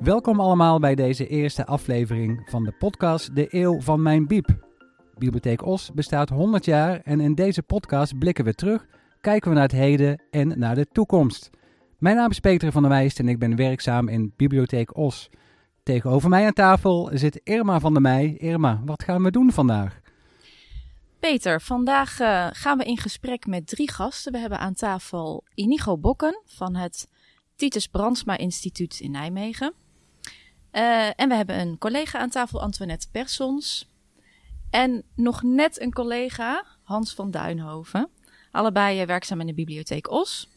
[0.00, 4.48] Welkom allemaal bij deze eerste aflevering van de podcast De Eeuw van Mijn Biep.
[5.18, 8.86] Bibliotheek Os bestaat 100 jaar en in deze podcast blikken we terug,
[9.20, 11.50] kijken we naar het heden en naar de toekomst.
[11.98, 15.30] Mijn naam is Peter van der Wijst en ik ben werkzaam in Bibliotheek Os.
[15.82, 18.34] Tegenover mij aan tafel zit Irma van der Meij.
[18.38, 20.00] Irma, wat gaan we doen vandaag?
[21.20, 24.32] Peter, vandaag uh, gaan we in gesprek met drie gasten.
[24.32, 27.08] We hebben aan tafel Inigo Bokken van het
[27.54, 29.74] Titus Brandsma Instituut in Nijmegen.
[30.76, 33.90] Uh, en we hebben een collega aan tafel, Antoinette Persons.
[34.70, 38.08] En nog net een collega, Hans van Duinhoven.
[38.50, 40.50] Allebei uh, werkzaam in de bibliotheek Os.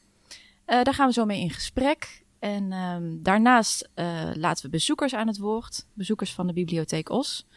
[0.66, 2.24] daar gaan we zo mee in gesprek.
[2.40, 3.90] En um, daarnaast
[4.34, 5.86] laten we bezoekers aan het woord.
[5.94, 7.48] Bezoekers van de bibliotheek Os.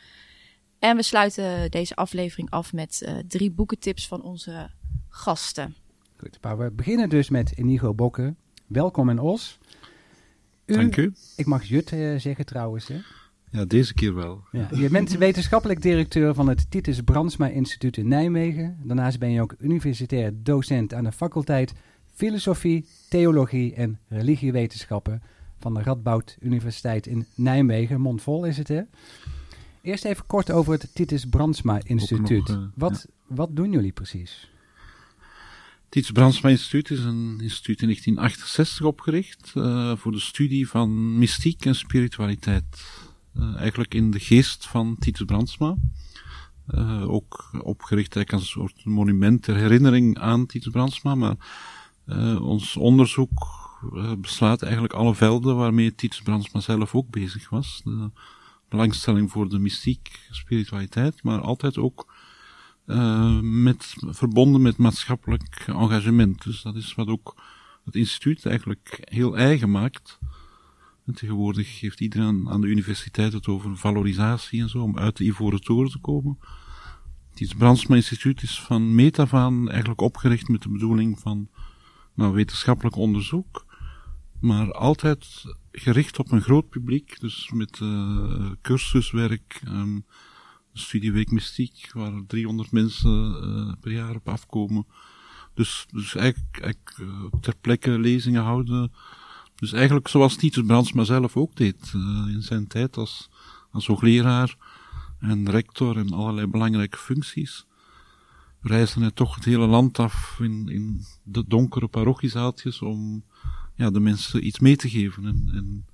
[0.78, 4.70] En we sluiten deze aflevering af met drie boekentips van onze
[5.08, 5.76] gasten.
[6.16, 8.36] Goed, maar we beginnen dus met Inigo Bokken.
[8.66, 9.58] Welkom in Os.
[10.73, 11.12] U, Dank u.
[11.37, 12.89] Ik mag Jut uh, zeggen trouwens.
[12.89, 12.97] Hè?
[13.51, 14.42] Ja, deze keer wel.
[14.53, 18.78] Ja, je bent wetenschappelijk directeur van het Titus Brandsma Instituut in Nijmegen.
[18.83, 21.73] Daarnaast ben je ook universitair docent aan de faculteit
[22.15, 25.23] Filosofie, Theologie en Religiewetenschappen
[25.59, 28.00] van de Radboud Universiteit in Nijmegen.
[28.00, 28.83] Mondvol is het, hè?
[29.83, 32.48] Eerst even kort over het Titus Brandsma Instituut.
[32.48, 33.34] Nog, uh, wat, ja.
[33.34, 34.50] wat doen jullie precies?
[35.92, 41.64] Titus Brandsma Instituut is een instituut in 1968 opgericht uh, voor de studie van mystiek
[41.64, 42.84] en spiritualiteit.
[43.36, 45.74] Uh, eigenlijk in de geest van Titus Brandsma.
[47.06, 51.14] ook opgericht eigenlijk als een soort monument ter herinnering aan Titus Brandsma.
[51.14, 51.36] Maar
[52.40, 53.30] ons onderzoek
[54.18, 57.80] beslaat eigenlijk alle velden waarmee Titus Brandsma zelf ook bezig was.
[57.84, 58.10] De,
[58.72, 62.11] belangstelling voor de mystiek, spiritualiteit, maar altijd ook
[62.86, 66.42] uh, met, verbonden met maatschappelijk engagement.
[66.42, 67.42] Dus dat is wat ook
[67.84, 70.19] het instituut eigenlijk heel eigen maakt.
[71.06, 75.25] En tegenwoordig heeft iedereen aan de universiteit het over valorisatie en zo, om uit de
[75.25, 76.38] Ivoren Toren te komen.
[77.34, 81.49] Het Brandsma Instituut is van meet af aan eigenlijk opgericht met de bedoeling van
[82.14, 83.66] nou, wetenschappelijk onderzoek,
[84.41, 90.04] maar altijd gericht op een groot publiek, dus met uh, cursuswerk, um,
[90.72, 94.87] studieweek mystiek, waar 300 mensen uh, per jaar op afkomen.
[95.55, 98.93] Dus, dus eigenlijk, eigenlijk uh, ter plekke lezingen houden.
[99.55, 101.93] Dus eigenlijk zoals Titus Brandsma zelf ook deed
[102.28, 103.31] in zijn tijd als,
[103.71, 104.56] als hoogleraar
[105.19, 107.66] en rector en allerlei belangrijke functies.
[108.61, 113.25] Reisde hij toch het hele land af in, in de donkere parochiezaaltjes om
[113.75, 115.87] ja, de mensen iets mee te geven en, en,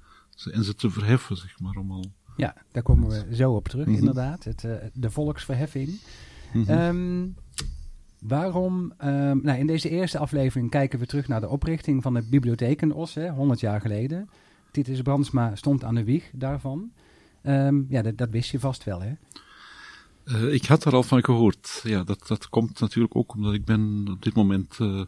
[0.53, 1.77] en ze te verheffen, zeg maar.
[1.77, 2.13] Om al...
[2.39, 4.01] Ja, daar komen we zo op terug, mm -hmm.
[4.01, 4.45] inderdaad.
[4.45, 5.89] Het, uh, de volksverheffing.
[6.53, 6.79] Mm -hmm.
[6.79, 7.35] um,
[8.19, 12.23] waarom, um, nou in deze eerste aflevering kijken we terug naar de oprichting van de
[12.31, 14.29] bibliotheek in Os, hè, 100 jaar geleden.
[14.71, 16.91] Titus Brandsma stond aan de wieg daarvan.
[17.43, 19.13] Um, ja, dat, dat wist je vast wel, hè?
[20.25, 21.81] Uh, ik had er al van gehoord.
[21.85, 25.03] Ja, dat, dat komt natuurlijk ook omdat ik ben op dit moment uh,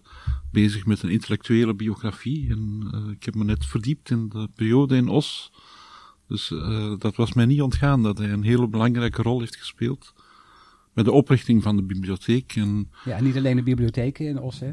[0.53, 2.51] bezig met een intellectuele biografie.
[2.51, 5.53] En ik heb me net verdiept in de periode in Os.
[6.31, 6.49] Dus
[6.99, 10.15] dat was mij niet ontgaan dat hij een hele belangrijke rol heeft gespeeld.
[10.93, 12.53] Bij de oprichting van de bibliotheek.
[12.57, 14.73] En, ja, niet alleen de bibliotheken in Os, hè?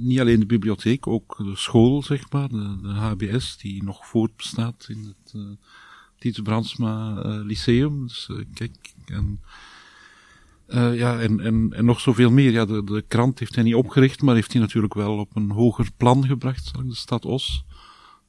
[0.00, 4.86] niet alleen de bibliotheek, ook de school, zeg maar, de, de HBS, die nog voortbestaat
[4.88, 5.34] in het
[6.18, 8.06] Titus Brandsma uh, Lyceum.
[8.06, 9.40] Dus uh, kijk, en,
[10.68, 12.50] uh, ja, en, en, en nog zoveel meer.
[12.50, 15.50] Ja, de, de krant heeft hij niet opgericht, maar heeft hij natuurlijk wel op een
[15.50, 17.64] hoger plan gebracht, de stad Os.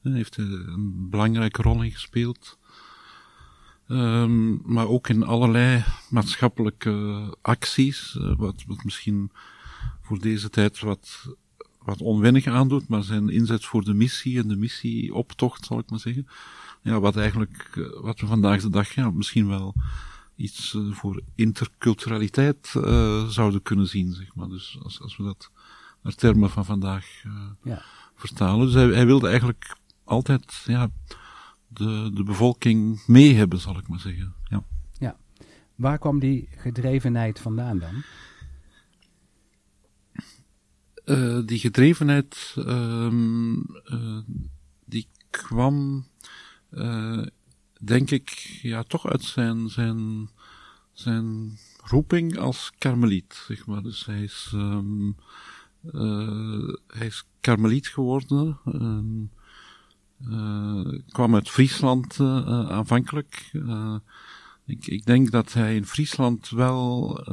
[0.02, 2.58] Hij heeft een belangrijke rol in gespeeld.
[3.88, 9.32] Um, maar ook in allerlei maatschappelijke acties, wat, wat misschien
[10.02, 11.36] voor deze tijd wat,
[11.84, 16.00] wat onwennig aandoet, maar zijn inzet voor de missie en de missieoptocht, zal ik maar
[16.00, 16.28] zeggen
[16.82, 19.74] ja, wat eigenlijk, wat we vandaag de dag ja, misschien wel
[20.36, 24.48] iets voor interculturaliteit uh, zouden kunnen zien, zeg maar.
[24.48, 25.52] Dus als, als we dat
[26.02, 27.82] naar termen van vandaag uh, ja.
[28.16, 28.66] vertalen.
[28.66, 29.76] Dus hij, hij, wilde eigenlijk
[30.10, 30.90] altijd ja,
[31.68, 34.34] de, de bevolking mee hebben, zal ik maar zeggen.
[34.44, 34.64] Ja.
[35.00, 35.18] ja.
[35.76, 38.04] Waar kwam die gedrevenheid vandaan dan?
[41.46, 43.66] die gedrevenheid, um,
[44.86, 46.06] die kwam
[46.72, 47.26] uh,
[47.82, 48.30] denk ik,
[48.62, 50.30] ja, toch uit zijn, zijn,
[50.94, 53.82] zijn roeping als karmeliet, zeg maar.
[53.82, 55.16] Dus hij is, um,
[55.84, 58.60] uh, hij is karmeliet geworden.
[58.66, 59.39] En, uh,
[61.10, 62.20] kwam uit Friesland
[62.70, 63.52] aanvankelijk.
[64.66, 67.24] ik, ik denk dat hij in Friesland wel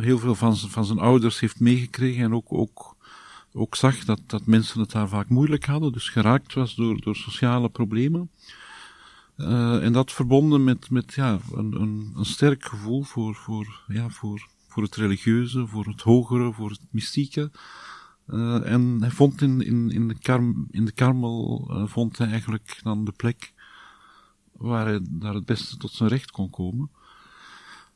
[0.00, 2.96] heel veel van, van zijn ouders heeft meegekregen en ook, ook
[3.52, 7.16] ook zag dat, dat mensen het daar vaak moeilijk hadden, dus geraakt was door, door
[7.16, 8.30] sociale problemen.
[9.36, 14.08] Uh, en dat verbonden met, met ja, een, een, een sterk gevoel voor, voor, ja,
[14.08, 17.50] voor, voor het religieuze, voor het hogere, voor het mystieke.
[18.28, 23.04] Uh, en hij vond in, in, de, in de Karmel, uh, vond hij eigenlijk dan
[23.04, 23.52] de plek
[24.52, 26.90] waar hij daar het beste tot zijn recht kon komen.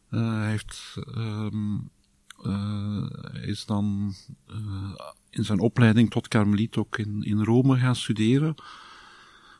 [0.09, 1.91] hij heeft, um,
[3.43, 4.15] is dan
[5.31, 8.55] in zijn opleiding tot karmeliet ook in, in Rome gaan studeren.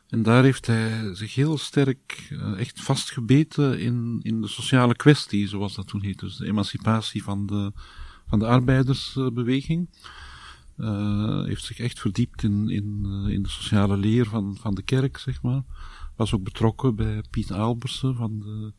[0.07, 5.75] En daar heeft hij zich heel sterk echt vastgebeten in, in de sociale kwestie, zoals
[5.75, 6.25] dat toen heette.
[6.25, 7.71] Dus de emancipatie van de,
[8.27, 9.89] van de arbeidersbeweging.
[10.77, 14.81] Uh, heeft zich echt verdiept in, in, uh, in de sociale leer van, van de
[14.81, 15.63] kerk, zeg maar.
[16.15, 18.73] Was ook betrokken bij Piet Albersen, van de,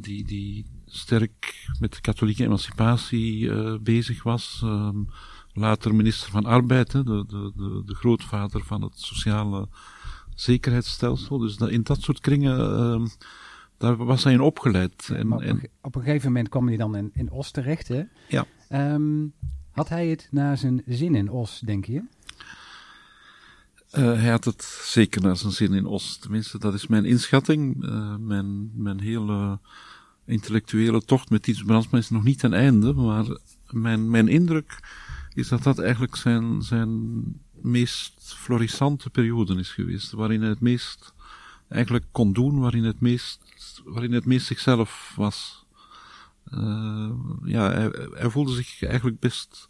[0.00, 4.60] die, die sterk met de katholieke emancipatie bezig was.
[4.64, 5.02] Ehm,
[5.52, 9.68] later minister van Arbeid, de, de, de, de grootvader van het sociale
[10.34, 11.38] zekerheidsstelsel.
[11.38, 13.06] Dus dat, in dat soort kringen, uh,
[13.76, 15.10] daar was hij in opgeleid.
[15.12, 18.02] En, op, een, op, een gegeven moment kwam hij dan in, in Os terecht, hè?
[18.28, 18.46] Ja.
[18.94, 19.32] Um,
[19.78, 22.02] had hij het naar zijn zin in Os, denk je?
[23.92, 26.16] Uh, hij had het zeker naar zijn zin in Os.
[26.16, 27.84] Tenminste, dat is mijn inschatting.
[27.84, 29.58] Uh, mijn, mijn hele
[30.24, 33.24] intellectuele tocht met Tiets Brandsma is nog niet ten einde, maar
[33.70, 34.80] mijn, mijn indruk
[35.34, 37.22] is dat dat eigenlijk zijn, zijn
[37.52, 40.12] meest florissante periode is geweest.
[40.12, 41.12] Waarin hij het meest
[41.68, 43.40] eigenlijk kon doen, waarin het meest,
[43.84, 45.57] waarin het meest zichzelf was.
[46.54, 47.10] Uh,
[47.44, 49.68] ja, hij, hij, voelde zich eigenlijk best,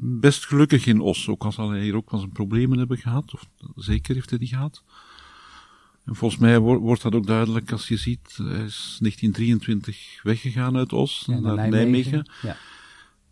[0.00, 1.28] best gelukkig in Os.
[1.28, 3.34] Ook al zal hij hier ook wel zijn problemen hebben gehad.
[3.34, 4.82] Of zeker heeft hij die gehad.
[6.04, 10.92] En volgens mij wordt dat ook duidelijk als je ziet, hij is 1923 weggegaan uit
[10.92, 11.80] Os naar, naar, Nijmegen.
[11.80, 12.30] Nijmegen.
[12.42, 12.56] Ja.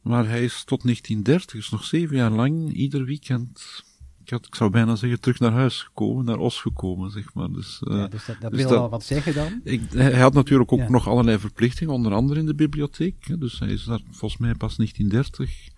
[0.02, 3.85] Maar hij is tot 1930, dus nog zeven jaar lang, ieder weekend,
[4.32, 7.52] had, ik zou bijna zeggen, terug naar huis gekomen, naar Os gekomen, zeg maar.
[7.52, 9.61] Dus, uh, ja, dus dat, dat dus wil dat, wel wat zeggen dan?
[9.64, 10.90] Ik, hij had natuurlijk ook ja.
[10.90, 13.26] nog allerlei verplichtingen, onder andere in de bibliotheek.
[13.26, 15.69] Hè, dus hij is daar volgens mij pas 1930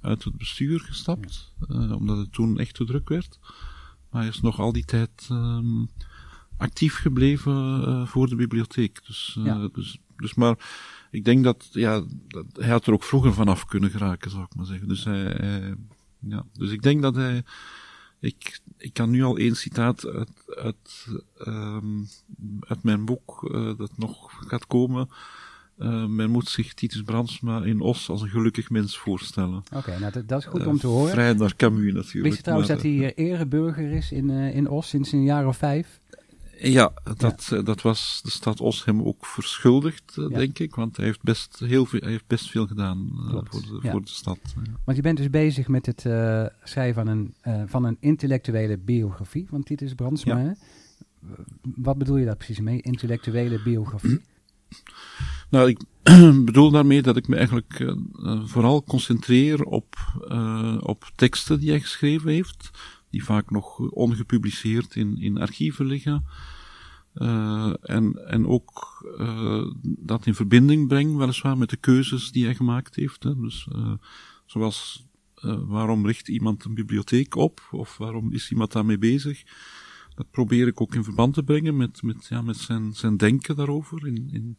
[0.00, 1.74] uit het bestuur gestapt, ja.
[1.74, 3.38] uh, omdat het toen echt te druk werd.
[4.10, 5.88] Maar hij is nog al die tijd um,
[6.56, 9.00] actief gebleven uh, voor de bibliotheek.
[9.06, 9.38] Dus,
[9.72, 10.56] dus, dus maar
[11.10, 14.54] ik denk dat, ja, dat, hij had er ook vroeger vanaf kunnen geraken, zou ik
[14.54, 14.88] maar zeggen.
[14.88, 15.74] Dus hij, hij
[16.28, 17.44] ja, dus ik denk dat hij,
[18.22, 21.06] ik, ik kan nu al één citaat uit, uit,
[21.46, 22.08] um,
[22.60, 25.08] uit mijn boek, uh, dat nog gaat komen.
[25.78, 29.56] Uh, men moet zich Titus Brandsma in Os als een gelukkig mens voorstellen.
[29.56, 31.10] Oké, okay, nou dat, dat, is goed uh, om te horen.
[31.10, 32.24] Vrij naar Camus natuurlijk.
[32.24, 35.56] Wist je trouwens maar, dat hij ereburger is in, in Os sinds een jaar of
[35.56, 36.00] vijf?
[36.62, 37.62] Ja, dat, ja.
[37.62, 40.28] dat was de stad Os hem ook verschuldigd, ja.
[40.28, 40.74] denk ik.
[40.74, 43.90] Want hij heeft best, heel veel, hij heeft best veel gedaan uh, voor, de, ja.
[43.90, 44.38] voor de stad.
[44.84, 48.78] Want je bent dus bezig met het uh, schrijven van een, uh, van een intellectuele
[48.78, 50.54] biografie van Titus Brandsma.
[51.62, 54.20] Wat bedoel je daar precies mee, intellectuele biografie?
[55.50, 55.80] Nou, ik
[56.44, 57.94] bedoel daarmee dat ik me eigenlijk
[58.44, 59.96] vooral concentreer op,
[60.80, 62.70] op teksten die hij geschreven heeft
[63.12, 66.24] die vaak nog ongepubliceerd in, in archieven liggen.
[67.14, 72.54] Uh, en, en ook uh, dat in verbinding breng, weliswaar, met de keuzes die hij
[72.54, 73.22] gemaakt heeft.
[73.22, 73.40] Hè.
[73.40, 73.92] Dus, uh,
[74.46, 75.06] zoals
[75.66, 79.42] waarom richt iemand een bibliotheek op, of waarom is iemand daarmee bezig.
[80.14, 83.56] Dat probeer ik ook in verband te brengen met, met, ja, met zijn, zijn denken
[83.56, 84.58] daarover in, in,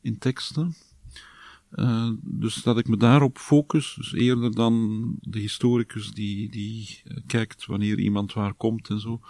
[0.00, 0.74] in teksten.
[1.74, 7.16] Uh, dus dat ik me daarop focus, dus eerder dan de historicus die, die uh,
[7.26, 9.20] kijkt wanneer iemand waar komt en zo.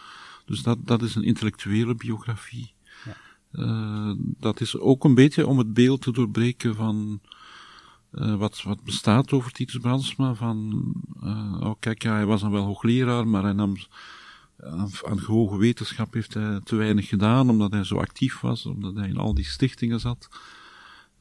[0.44, 2.74] Dus dat, dat is een intellectuele biografie.
[3.04, 3.16] Ja.
[3.52, 7.20] Uh, dat is ook een beetje om het beeld te doorbreken van
[8.10, 10.34] wat, wat bestaat over Titus Brandsma.
[10.34, 10.92] Van,
[11.60, 13.76] oh kijk, ja, hij was dan wel hoogleraar, maar hij nam
[14.60, 18.94] aan, aan hoge wetenschap heeft hij te weinig gedaan, omdat hij zo actief was, omdat
[18.94, 20.28] hij in al die stichtingen zat.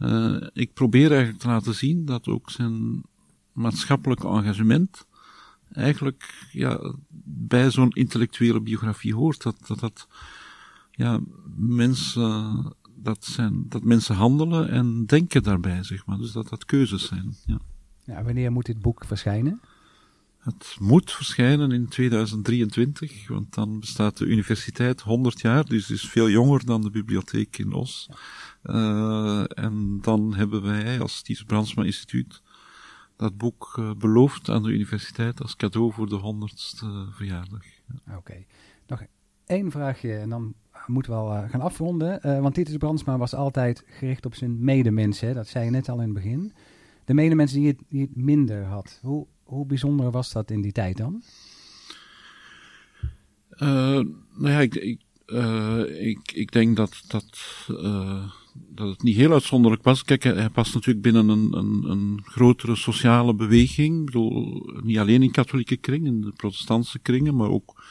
[0.03, 3.01] Uh, ik probeer eigenlijk te laten zien dat ook zijn
[3.51, 5.05] maatschappelijke engagement
[5.71, 6.93] eigenlijk ja,
[7.23, 9.41] bij zo'n intellectuele biografie hoort.
[9.43, 10.07] Dat dat, dat
[10.91, 11.19] ja,
[11.55, 16.17] mensen, dat, zijn, dat mensen handelen en denken daarbij, zeg maar.
[16.17, 17.35] Dus dat dat keuzes zijn.
[17.45, 17.59] Ja.
[18.05, 19.61] Ja, wanneer moet dit boek verschijnen?
[20.43, 26.29] Het moet verschijnen in 2023, want dan bestaat de universiteit 100 jaar, dus is veel
[26.29, 28.09] jonger dan de bibliotheek in Os.
[28.63, 32.41] Uh, en dan hebben wij als Ties Brandsma Instituut
[33.15, 37.63] dat boek uh, beloofd aan de universiteit als cadeau voor de honderdste verjaardag.
[38.07, 38.17] Oké.
[38.17, 38.47] Okay.
[38.87, 39.03] Nog
[39.45, 40.53] één vraagje en dan
[40.85, 42.41] moeten we al uh, gaan afronden.
[42.41, 45.35] want Titus Brandsma was altijd gericht op zijn medemensen.
[45.35, 46.53] Dat zei je net al in het begin.
[47.05, 48.99] De medemensen die het, die het minder had.
[49.01, 51.23] Hoe hoe bijzonder was dat in die tijd dan?
[53.59, 53.99] Uh,
[54.35, 59.31] nou ja, ik, ik, uh, ik, ik denk dat, dat, uh, dat het niet heel
[59.31, 60.03] uitzonderlijk was.
[60.03, 63.99] Kijk, hij, hij past natuurlijk binnen een, een, een, grotere sociale beweging.
[63.99, 67.83] Ik bedoel, niet alleen in katholieke kringen, in de protestantse kringen, maar ook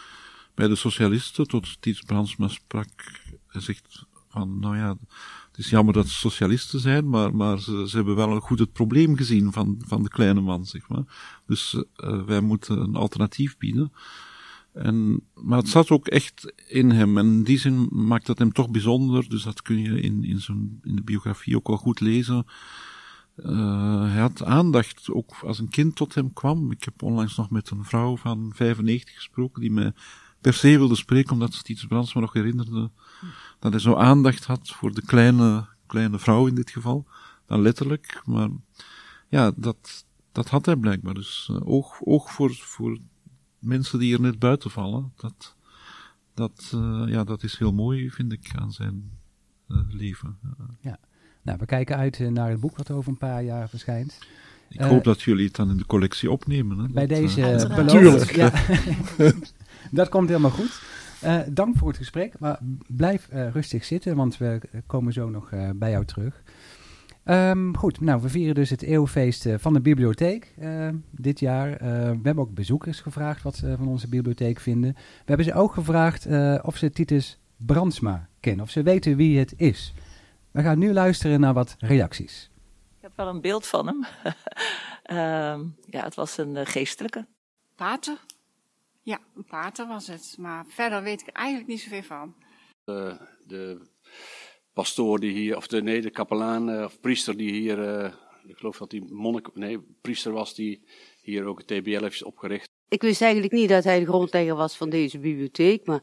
[0.54, 1.48] bij de socialisten.
[1.48, 4.96] Tot Tiets Brandsma sprak, hij zegt van, nou ja,
[5.52, 8.72] het is jammer dat ze socialisten zijn, maar, maar ze, ze hebben wel goed het
[8.72, 11.02] probleem gezien van, van de kleine man, zeg maar.
[11.46, 13.92] Dus uh, wij moeten een alternatief bieden.
[14.72, 17.18] En, maar het zat ook echt in hem.
[17.18, 19.28] En in die zin maakt dat hem toch bijzonder.
[19.28, 22.46] Dus dat kun je in, in, zijn, in de biografie ook wel goed lezen.
[23.36, 26.70] Uh, hij had aandacht, ook als een kind tot hem kwam.
[26.70, 29.92] Ik heb onlangs nog met een vrouw van 95 gesproken, die me
[30.40, 32.90] per se wilde spreken, omdat ze iets Brands me nog herinnerde
[33.62, 37.06] dat hij zo aandacht had voor de kleine, kleine vrouw in dit geval.
[37.46, 38.48] Dan letterlijk, maar
[39.28, 41.14] ja, dat, dat had hij blijkbaar.
[41.14, 42.98] Dus uh, oog, oog voor, voor
[43.58, 45.56] mensen die er net buiten vallen, dat,
[46.34, 49.10] dat, uh, ja, dat is heel mooi, vind ik, aan zijn
[49.68, 50.38] uh, leven.
[50.80, 50.98] Ja,
[51.42, 54.18] nou, we kijken uit naar het boek wat over een paar jaar verschijnt.
[54.68, 56.78] Ik hoop dat jullie het dan in de collectie opnemen.
[56.78, 56.88] Hè?
[56.88, 58.34] Bij dat, deze uh, beloofd.
[58.34, 58.52] Ja.
[59.90, 60.80] dat komt helemaal goed.
[61.24, 65.50] Uh, dank voor het gesprek, maar blijf uh, rustig zitten, want we komen zo nog
[65.50, 66.42] uh, bij jou terug.
[67.24, 70.54] Um, goed, nou, we vieren dus het eeuwfeest van de bibliotheek
[71.10, 71.70] dit jaar.
[71.78, 74.92] we hebben ook bezoekers gevraagd wat ze van onze bibliotheek vinden.
[74.94, 76.26] We hebben ze ook gevraagd
[76.62, 79.94] of ze Titus Brandsma kennen, of ze weten wie het is.
[80.50, 82.50] We gaan nu luisteren naar wat reacties.
[82.96, 84.06] Ik heb wel een beeld van hem.
[85.96, 87.26] ja, het was een geestelijke.
[87.76, 88.16] Pater?
[89.02, 90.36] Ja, een pater was het.
[90.38, 92.34] Maar verder weet ik er eigenlijk niet zoveel van.
[92.84, 93.90] De, de
[94.72, 98.14] pastoor die hier, of de, nee, de kapelaan of priester die hier, uh,
[98.46, 100.88] ik geloof dat die monnik, nee, priester was die
[101.20, 102.70] hier ook het TBL heeft opgericht.
[102.88, 106.00] Ik wist eigenlijk niet dat hij de grondlegger was van deze bibliotheek, maar...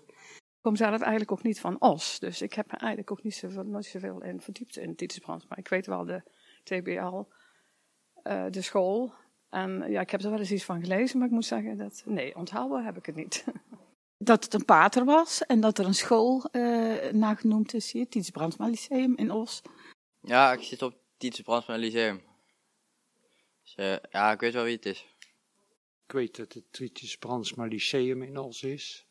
[0.59, 3.35] Ik kom zelf eigenlijk ook niet van Os, dus ik heb me eigenlijk ook niet
[3.35, 5.45] zoveel, niet zoveel in verdiept in Titus Brands.
[5.47, 6.23] Maar ik weet wel de
[6.63, 7.23] TBL,
[8.23, 9.13] uh, de school,
[9.49, 12.03] en ja, ik heb er wel eens iets van gelezen, maar ik moet zeggen dat,
[12.05, 13.43] nee, onthouden heb ik het niet.
[14.21, 18.29] Dat het een pater was en dat er een school uh, nagenoemd is hier, Titus
[18.29, 19.61] Brandsma Lyceum in Os.
[20.19, 22.21] Ja, ik zit op Titus Brandsma Lyceum.
[23.63, 25.07] Dus uh, ja, ik weet wel wie het is.
[26.05, 29.07] Ik weet dat het Titus Brandsma Lyceum in Os is.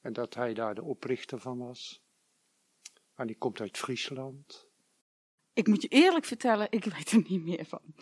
[0.00, 2.02] En dat hij daar de oprichter van was.
[3.14, 4.66] En die komt uit Friesland.
[5.52, 7.94] Ik moet je eerlijk vertellen, ik weet er niet meer van.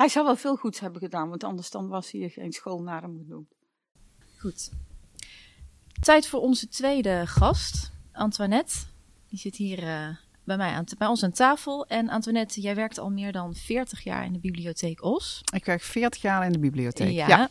[0.00, 3.02] Hij zou wel veel goeds hebben gedaan, want anders dan was hier geen school naar
[3.02, 3.54] hem genoemd.
[4.38, 4.70] Goed.
[6.00, 8.76] Tijd voor onze tweede gast, Antoinette.
[9.28, 10.08] Die zit hier uh,
[10.44, 11.86] bij, mij aan bij ons aan tafel.
[11.86, 15.40] En Antoinette, jij werkt al meer dan 40 jaar in de bibliotheek Os.
[15.54, 17.26] Ik werk 40 jaar in de bibliotheek, ja.
[17.26, 17.50] ja.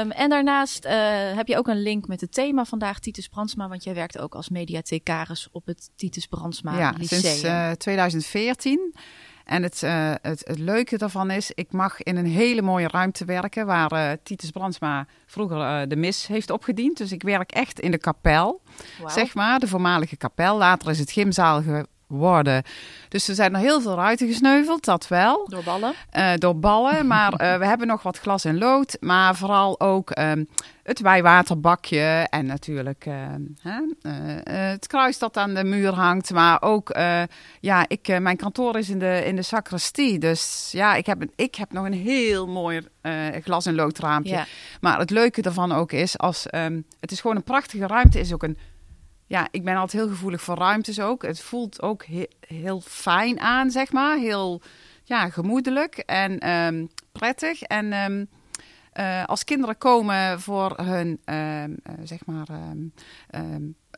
[0.00, 0.92] Um, en daarnaast uh,
[1.36, 4.34] heb je ook een link met het thema vandaag, Titus Brandsma, want jij werkt ook
[4.34, 7.20] als mediathecaris op het Titus Brandsma ja, Lyceum.
[7.20, 8.94] sinds uh, 2014.
[9.46, 13.24] En het, uh, het, het, leuke daarvan is, ik mag in een hele mooie ruimte
[13.24, 16.96] werken waar uh, Titus Brandsma vroeger uh, de mis heeft opgediend.
[16.96, 18.60] Dus ik werk echt in de kapel,
[18.98, 19.10] wow.
[19.10, 20.56] zeg maar, de voormalige kapel.
[20.56, 21.62] Later is het gymzaal
[22.08, 22.62] geworden.
[23.08, 25.46] Dus er zijn er heel veel ruiten gesneuveld, dat wel.
[25.48, 25.94] Door ballen?
[26.38, 28.96] door ballen, maar we hebben nog wat glas en lood.
[29.00, 30.48] Maar vooral ook um,
[30.82, 33.06] het wijwaterbakje en natuurlijk
[33.60, 33.80] hè,
[34.52, 36.32] het kruis dat aan de muur hangt.
[36.32, 36.96] Maar ook,
[37.60, 40.18] ja, ik, mijn kantoor is in de, in de sacristie.
[40.18, 42.80] Dus ja, ik heb, ik heb nog een heel mooi
[43.42, 44.32] glas- en loodraampje.
[44.32, 44.46] Ja.
[44.80, 48.32] Maar het leuke daarvan ook is, als, um, het is gewoon een prachtige ruimte, is
[48.32, 48.58] ook een
[49.26, 51.22] ja, ik ben altijd heel gevoelig voor ruimtes ook.
[51.22, 54.16] Het voelt ook he heel fijn aan, zeg maar.
[54.16, 54.60] Heel
[55.04, 57.62] ja, gemoedelijk en um, prettig.
[57.62, 58.28] En um,
[58.94, 62.46] uh, als kinderen komen voor hun, um, uh, zeg maar,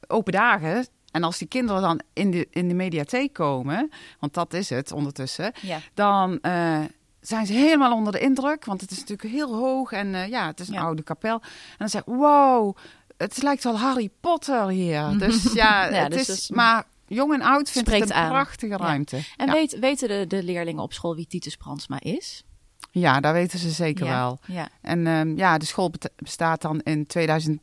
[0.06, 0.86] open dagen...
[1.08, 4.92] En als die kinderen dan in de, in de mediatheek komen, want dat is het
[4.92, 5.78] ondertussen, ja.
[5.94, 6.80] dan uh,
[7.20, 8.64] zijn ze helemaal onder de indruk.
[8.64, 10.80] Want het is natuurlijk heel hoog en uh, ja, het is een ja.
[10.80, 11.40] oude kapel.
[11.42, 12.76] En dan zeg ik, wow,
[13.18, 15.14] het lijkt wel Harry Potter hier.
[15.18, 18.28] Dus ja, ja het dus is, dus, maar jong en oud vindt het een aan.
[18.28, 19.16] prachtige ruimte.
[19.16, 19.22] Ja.
[19.36, 19.52] En ja.
[19.52, 22.44] weet, weten de, de leerlingen op school wie Titus Brandsma is?
[22.90, 24.38] Ja, daar weten ze zeker wel.
[24.46, 24.68] Ja.
[24.80, 27.60] En um, ja, de school bestaat dan in 2023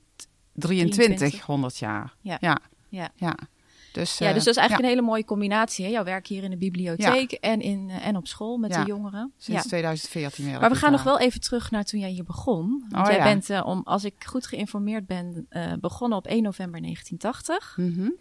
[0.54, 1.42] 23.
[1.42, 2.14] 100 jaar.
[2.22, 2.38] Ja.
[2.90, 3.10] ja.
[3.16, 3.36] ja.
[3.96, 4.02] Ja.
[4.02, 5.86] Dus, ja, dus dat is eigenlijk een hele mooie combinatie.
[5.86, 5.92] Hè?
[5.92, 7.38] Jouw werk hier in de bibliotheek ja.
[7.40, 9.34] en, in, uh, en op school met de jongeren.
[9.38, 9.68] Sinds ja.
[9.70, 10.60] 2014 weer.
[10.60, 12.86] Maar we gaan nog wel even terug naar toen jij hier begon.
[12.90, 16.44] Want oh, jij bent, uh, om, als ik goed geïnformeerd ben, uh, begonnen op 1
[16.44, 17.78] november 1980.
[17.78, 18.16] Mm -hmm.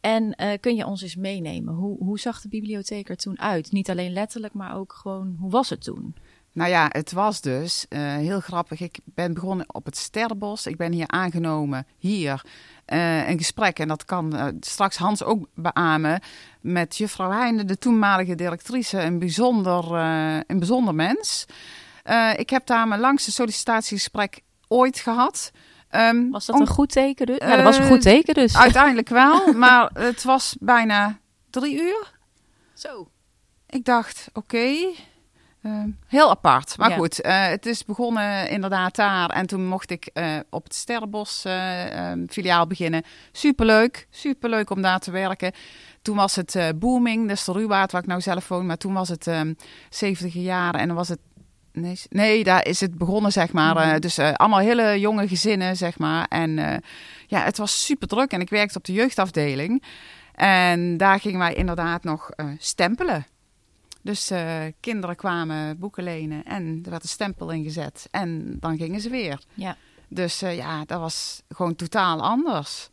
[0.00, 1.74] En kun je ons eens meenemen?
[1.74, 3.72] Hoe, hoe zag de bibliotheek er toen uit?
[3.72, 6.14] Niet alleen letterlijk, maar ook gewoon, hoe was het toen?
[6.58, 8.80] Nou ja, het was dus eh, heel grappig.
[8.80, 10.66] Ik ben begonnen op het Sterrenbos.
[10.66, 12.42] Ik ben hier aangenomen, hier,
[12.84, 13.78] eh, een gesprek.
[13.78, 16.20] En dat kan eh, straks Hans ook beamen.
[16.60, 19.00] Met juffrouw Heijnen, de toenmalige directrice.
[19.00, 19.92] Een bijzonder,
[20.46, 21.44] een bijzonder mens.
[22.36, 25.50] Ik heb daar mijn langste sollicitatiegesprek ooit gehad.
[25.88, 27.38] Ehm, Was dat een goed teken dus?
[27.38, 28.56] Ja, dat was een goed teken dus.
[28.66, 31.18] Uiteindelijk wel, maar het was bijna
[31.50, 32.12] drie uur.
[32.74, 33.10] Zo.
[33.66, 34.74] Ik dacht, oké,
[35.62, 36.76] ehm, heel apart.
[36.78, 36.96] Maar Ja.
[36.96, 39.30] goed, eh, het is begonnen inderdaad daar.
[39.30, 43.02] En toen mocht ik eh, op het Sterrenbos eh, ehm, filiaal beginnen.
[43.32, 45.52] Superleuk, superleuk om daar te werken.
[46.02, 48.66] Toen was het booming, dus de Ruwaard waar ik nou zelf woon.
[48.66, 49.54] Maar toen was het ehm
[49.90, 51.18] 70 jaren en dan was het...
[51.72, 53.74] Nee, nee, daar is het begonnen, zeg maar.
[53.74, 54.00] Mhm.
[54.00, 56.26] Dus allemaal hele jonge gezinnen, zeg maar.
[56.28, 56.82] En
[57.26, 58.32] ja, het was super druk.
[58.32, 59.82] En ik werkte op de jeugdafdeling.
[60.34, 63.26] En daar gingen wij inderdaad nog stempelen.
[64.08, 68.08] Dus eh, kinderen kwamen boeken lenen en er werd een stempel ingezet.
[68.10, 69.40] En dan gingen ze weer.
[69.54, 69.76] Ja.
[70.08, 72.88] Dus eh, ja, dat was gewoon totaal anders.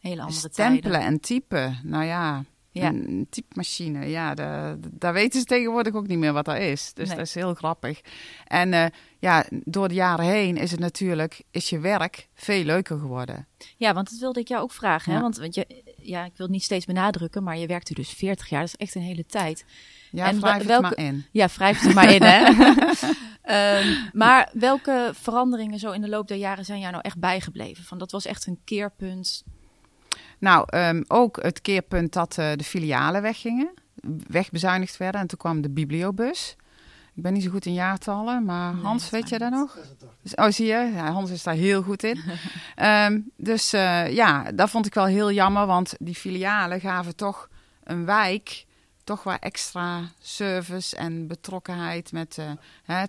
[0.00, 1.00] Hele andere Stempelen tijden.
[1.00, 1.78] en typen.
[1.82, 2.86] Nou ja, Ja.
[2.88, 4.06] een typemachine.
[4.08, 6.92] Ja, da- daar weten ze tegenwoordig ook niet meer wat dat is.
[6.94, 7.16] Dus Nee.
[7.16, 8.00] dat is heel grappig.
[8.46, 8.86] En eh,
[9.18, 13.46] ja, door de jaren heen is het natuurlijk, is je werk veel leuker geworden.
[13.76, 15.10] Ja, want dat wilde ik jou ook vragen.
[15.10, 15.16] Hè?
[15.16, 15.22] Ja.
[15.22, 18.48] Want, want je, ja, ik wil het niet steeds benadrukken, maar je werkte dus 40
[18.48, 18.60] jaar.
[18.60, 19.64] Dat is echt een hele tijd.
[20.12, 21.24] Ja, En wrijf het maar in.
[21.30, 22.44] Ja, wrijf het maar in, hè.
[23.42, 27.84] Ehm, maar welke veranderingen zo in de loop der jaren zijn jou nou echt bijgebleven?
[27.84, 29.44] Van dat was echt een keerpunt.
[30.38, 33.70] Nou, ehm, ook het keerpunt dat eh, de filialen weggingen,
[34.28, 35.20] wegbezuinigd werden.
[35.20, 36.56] En toen kwam de bibliobus.
[37.14, 39.78] Ik ben niet zo goed in jaartallen, maar Nee, Hans, weet je dat nog?
[40.22, 40.90] Dus, oh, zie je?
[40.94, 42.20] Ja, Hans is daar heel goed in.
[42.74, 47.48] Ehm, dus eh, ja, dat vond ik wel heel jammer, want die filialen gaven toch
[47.84, 48.64] een wijk
[49.12, 52.50] toch wat extra service en betrokkenheid met eh,
[52.84, 53.04] hè,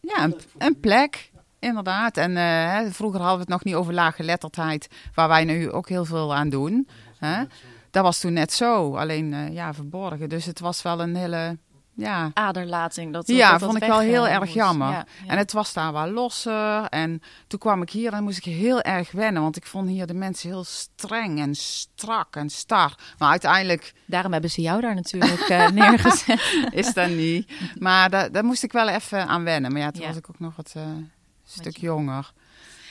[0.00, 1.32] ja, een, een plek.
[1.58, 2.16] Inderdaad.
[2.16, 6.04] En eh, vroeger hadden we het nog niet over laaggeletterdheid, waar wij nu ook heel
[6.04, 6.88] veel aan doen.
[7.18, 7.44] Hè.
[7.90, 10.28] Dat was toen net zo, alleen eh, ja, verborgen.
[10.28, 11.58] Dus het was wel een hele,
[11.96, 12.30] ja...
[12.34, 13.12] Aderlating.
[13.12, 14.52] Dat, Ja, dat dat vond ik wel heel erg moest.
[14.54, 14.88] jammer.
[14.88, 15.30] Ja, ja.
[15.30, 16.84] En het was daar wel losser.
[16.84, 19.42] En toen kwam ik hier en moest ik heel erg wennen.
[19.42, 22.94] Want ik vond hier de mensen heel streng en strak en star.
[23.18, 26.40] Maar uiteindelijk Daarom hebben ze jou daar natuurlijk eh, neergezet.
[26.70, 27.52] is dat niet.
[27.78, 29.72] Maar daar, daar moest ik wel even aan wennen.
[29.72, 30.08] Maar ja, toen Ja.
[30.08, 31.10] was ik ook nog wat een
[31.44, 32.32] stuk jonger.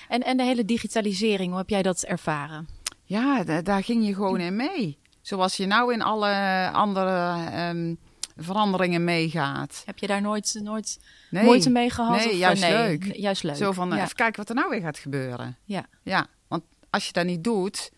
[0.07, 2.67] En, en de hele digitalisering, hoe heb jij dat ervaren?
[3.03, 4.97] Ja, da- daar ging je gewoon in mee.
[5.21, 7.95] Zoals je nou in alle andere ehm,
[8.37, 9.81] veranderingen meegaat.
[9.85, 12.17] Heb je daar nooit, nooit Nee, moeite mee gehad?
[12.17, 13.15] nee, of, eh, juist nee, leuk.
[13.15, 13.55] Juist leuk.
[13.55, 14.03] Zo van, eh, ja.
[14.03, 15.57] even kijken wat er nou weer gaat gebeuren.
[15.63, 15.85] Ja.
[16.03, 17.91] Ja, want als je dat niet doet,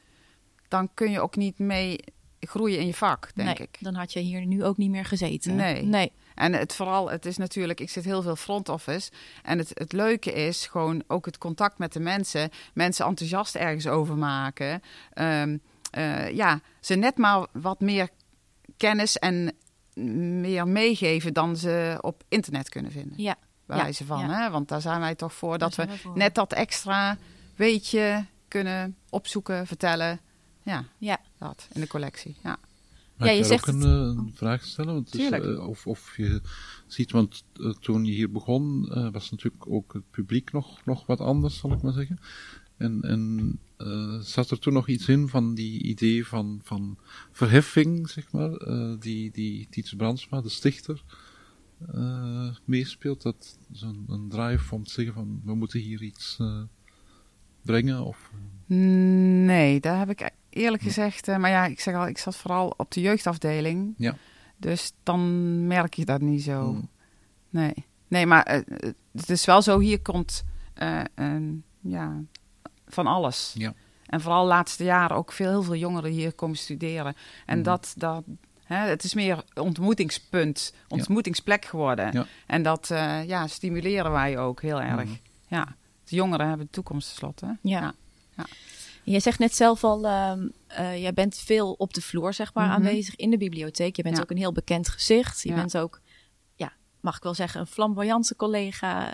[0.68, 2.00] dan kun je ook niet mee
[2.40, 3.78] groeien in je vak, denk nee, ik.
[3.80, 5.56] dan had je hier nu ook niet meer gezeten.
[5.56, 5.84] Nee.
[5.84, 6.12] nee.
[6.36, 9.12] En het vooral, het is natuurlijk, ik zit heel veel front office.
[9.44, 12.50] En het, het leuke is gewoon ook het contact met de mensen.
[12.74, 14.82] Mensen enthousiast ergens over maken.
[15.14, 15.58] Ehm,
[15.92, 18.10] eh, ja, ze net maar wat meer
[18.78, 19.56] kennis en
[19.96, 23.22] meer meegeven dan ze op internet kunnen vinden.
[23.22, 23.36] Ja.
[23.66, 24.30] Bij Ja, wijze van, ja.
[24.44, 24.50] hè?
[24.50, 26.18] Want daar zijn wij toch voor dat we voor.
[26.18, 27.18] net dat extra
[27.56, 30.20] weetje kunnen opzoeken, vertellen.
[30.62, 31.18] Ja, Ja.
[31.38, 32.36] dat in de collectie.
[32.44, 32.58] Ja.
[33.18, 34.94] Mag Ja, ik je daar zegt ook een, eh, een vraag stellen?
[34.94, 36.42] Want eh, of, of je
[36.88, 41.06] ziet, want eh, toen je hier begon, eh, was natuurlijk ook het publiek nog, nog
[41.06, 42.20] wat anders, zal ik maar zeggen.
[42.78, 46.98] En, en eh, zat er toen nog iets in van die idee van, van
[47.32, 51.04] verheffing, zeg maar, eh, die, die Tiets Brandsma, de stichter,
[51.94, 53.22] eh, meespeelt?
[53.22, 56.40] Dat zo'n een drive om te zeggen van, we moeten hier iets
[57.62, 58.06] brengen?
[58.06, 58.32] Of,
[58.68, 61.28] Nee, daar heb ik eerlijk gezegd.
[61.28, 63.94] maar ja, ik zeg al, ik zat vooral op de jeugdafdeling.
[63.98, 64.18] Ja.
[64.58, 66.74] Dus dan merk je dat niet zo.
[66.74, 66.90] Mm.
[67.50, 67.74] Nee.
[68.08, 68.64] Nee, maar
[69.12, 70.44] het is wel zo, hier komt
[71.16, 72.24] een, ja,
[72.96, 73.54] van alles.
[73.58, 73.74] Ja.
[74.06, 77.16] En vooral de laatste jaren ook veel, heel veel jongeren hier komen studeren.
[77.46, 77.64] En Mhm.
[77.66, 78.24] dat, dat
[78.64, 82.12] hè, het is meer ontmoetingspunt, ontmoetingsplek geworden.
[82.14, 82.26] Ja.
[82.48, 85.04] En dat eh, ja, stimuleren wij ook heel erg.
[85.04, 85.14] Mhm.
[85.48, 87.58] Ja, de jongeren hebben de toekomst tenslotte.
[87.62, 87.94] Ja.
[88.38, 88.46] Ja.
[89.04, 92.66] Je zegt net zelf al, ehm, eh, jij bent veel op de vloer zeg maar,
[92.66, 92.74] Mhm.
[92.76, 93.96] aanwezig in de bibliotheek.
[93.96, 94.22] Je bent Ja.
[94.22, 95.42] ook een heel bekend gezicht.
[95.42, 95.56] Je Ja.
[95.56, 96.00] bent ook,
[97.06, 99.12] mag ik wel zeggen, een flamboyante collega,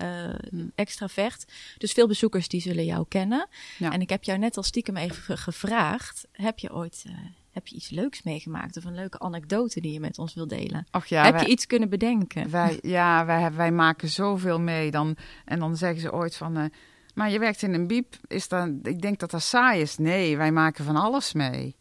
[0.49, 0.65] Hm.
[0.75, 1.45] extravert.
[1.77, 3.47] Dus veel bezoekers die zullen jou kennen.
[3.77, 3.91] Ja.
[3.91, 7.04] En ik heb jou net al stiekem even gevraagd, heb je ooit...
[7.08, 7.13] eh,
[7.51, 10.86] heb je iets leuks meegemaakt of een leuke anekdote die je met ons wil delen?
[10.91, 12.49] Ach ja, heb wij- je iets kunnen bedenken?
[12.49, 14.91] Wij, ja, wij, wij maken zoveel mee.
[14.91, 16.58] Dan, en dan zeggen ze ooit van...
[16.58, 16.65] eh,
[17.13, 18.15] maar je werkt in een biep.
[18.27, 19.97] Is dat, ik denk dat dat saai is.
[19.97, 21.75] Nee, wij maken van alles mee.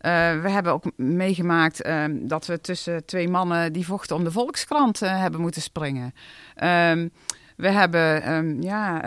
[0.00, 4.30] Eh, we hebben ook meegemaakt ehm, dat we tussen twee mannen die vochten om de
[4.30, 6.14] Volkskrant eh, hebben moeten springen.
[6.54, 7.08] Ehm,
[7.56, 9.02] we hebben, ehm, ja,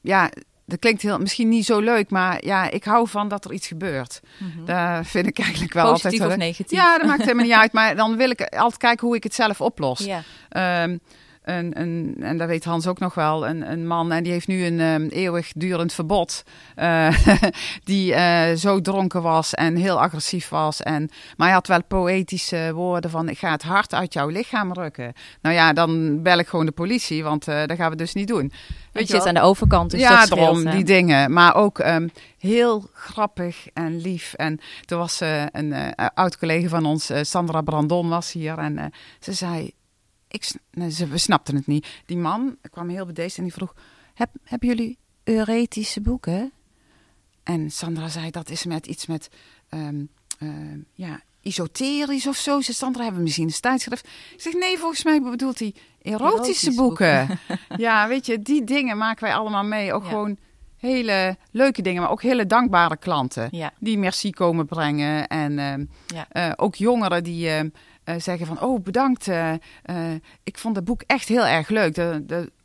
[0.00, 0.30] ja,
[0.66, 3.66] dat klinkt heel, misschien niet zo leuk, maar ja, ik hou van dat er iets
[3.66, 4.20] gebeurt.
[4.38, 4.64] Mhm.
[4.64, 6.30] Daar vind ik eigenlijk wel Positief altijd...
[6.30, 6.78] of wel- negatief?
[6.78, 9.34] Ja, dat maakt helemaal niet uit, maar dan wil ik altijd kijken hoe ik het
[9.34, 9.98] zelf oplos.
[9.98, 10.22] Ja.
[11.44, 14.46] Een, een, en dat weet Hans ook nog wel, een, een man en die heeft
[14.46, 16.42] nu een ehm, eeuwigdurend verbod.
[16.74, 17.26] eh,
[17.84, 20.82] die eh, zo dronken was en heel agressief was.
[20.82, 24.72] En, maar hij had wel poëtische woorden van ik ga het hart uit jouw lichaam
[24.72, 25.12] rukken.
[25.40, 28.28] Nou ja, dan bel ik gewoon de politie, want eh, dat gaan we dus niet
[28.28, 28.52] doen.
[28.92, 31.32] je zit aan de overkant, dus ja, dat daarom, die dingen.
[31.32, 34.34] Maar ook ehm, heel grappig en lief.
[34.34, 38.58] En er was een oud collega van ons, Sandra Brandon, was hier.
[38.58, 39.72] En ze zei,
[40.34, 40.44] ik,
[40.90, 41.86] ze, we snapten het niet.
[42.06, 43.74] Die man kwam heel bedeesd en die vroeg,
[44.14, 46.52] Heb, hebben jullie euretische boeken?
[47.42, 49.28] En Sandra zei, dat is met iets met,
[49.68, 50.04] ehm,
[50.92, 52.60] ja, esoterisch of zo.
[52.60, 54.06] Ze Sandra, hebben we misschien een tijdschrift?
[54.34, 57.26] Ik zeg, nee, volgens mij bedoelt hij erotische, Erotische boeken.
[57.26, 57.38] boeken.
[57.86, 59.92] ja, weet je, die dingen maken wij allemaal mee.
[59.92, 60.08] Ook Ja.
[60.08, 60.36] gewoon
[60.76, 63.48] hele leuke dingen, maar ook hele dankbare klanten.
[63.50, 63.72] Ja.
[63.78, 65.26] Die merci komen brengen.
[65.26, 66.26] En ehm, Ja.
[66.28, 67.72] eh, ook jongeren die
[68.04, 69.58] eh, zeggen van, oh bedankt, eh, eh,
[70.42, 71.96] ik vond het boek echt heel erg leuk.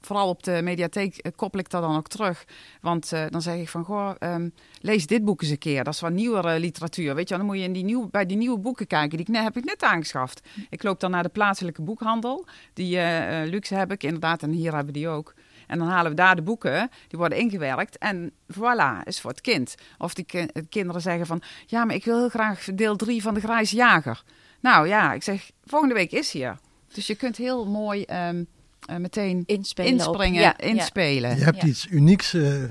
[0.02, 2.46] Vooral op de mediatheek koppel ik dat dan ook terug.
[2.82, 4.50] Want dan zeg ik van, goh, ehm,
[4.82, 5.84] lees dit boek eens een keer.
[5.84, 7.38] Dat is wat nieuwere literatuur, weet je.
[7.38, 9.10] Dan moet je in die nieuw, bij die nieuwe boeken kijken.
[9.18, 10.48] Die ik net, heb ik net aangeschaft.
[10.70, 12.46] Ik loop dan naar de plaatselijke boekhandel.
[12.74, 12.98] Die
[13.46, 15.34] luxe heb ik inderdaad en hier hebben die ook.
[15.68, 17.98] En dan halen we daar de boeken, die worden ingewerkt.
[17.98, 19.76] En voilà, is voor het kind.
[19.98, 23.34] Of die ki- kinderen zeggen van, ja, maar ik wil heel graag deel 3 van
[23.34, 24.24] de Grijze Jager.
[24.62, 26.58] Nou ja, ik zeg, volgende week is hier.
[26.94, 28.44] Dus je kunt heel mooi ehm,
[28.86, 30.66] eh, meteen Inspelen inspringen, ja, ja.
[30.68, 31.38] inspelen.
[31.38, 31.68] Je hebt Ja.
[31.68, 32.64] iets unieks, eh,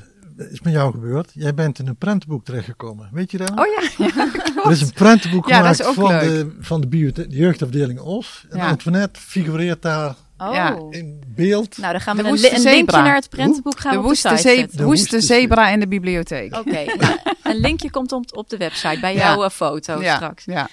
[0.51, 1.31] is met jou gebeurd.
[1.35, 3.09] Jij bent in een prentenboek terechtgekomen.
[3.13, 3.51] Weet je dat?
[3.51, 4.29] Oh ja, ja
[4.65, 6.21] Er is een prentenboek gemaakt van, leuk.
[6.21, 8.47] de, van de, jeugdafdeling Os.
[8.51, 8.69] En Ja.
[8.69, 10.55] Antoinette figureert daar Oh.
[10.55, 10.79] Ja.
[10.91, 11.79] in beeld.
[11.79, 13.03] Nou, dan gaan we een, li- een linkje zebra.
[13.03, 14.77] naar het prentenboek gaan de we op de woeste, site ze- zetten.
[14.79, 16.57] De woeste woeste zebra in de bibliotheek.
[16.57, 19.19] Oké, nou, een linkje komt op, op de website bij Ja.
[19.19, 20.45] jouw eh, foto ja, straks.
[20.45, 20.69] Ja.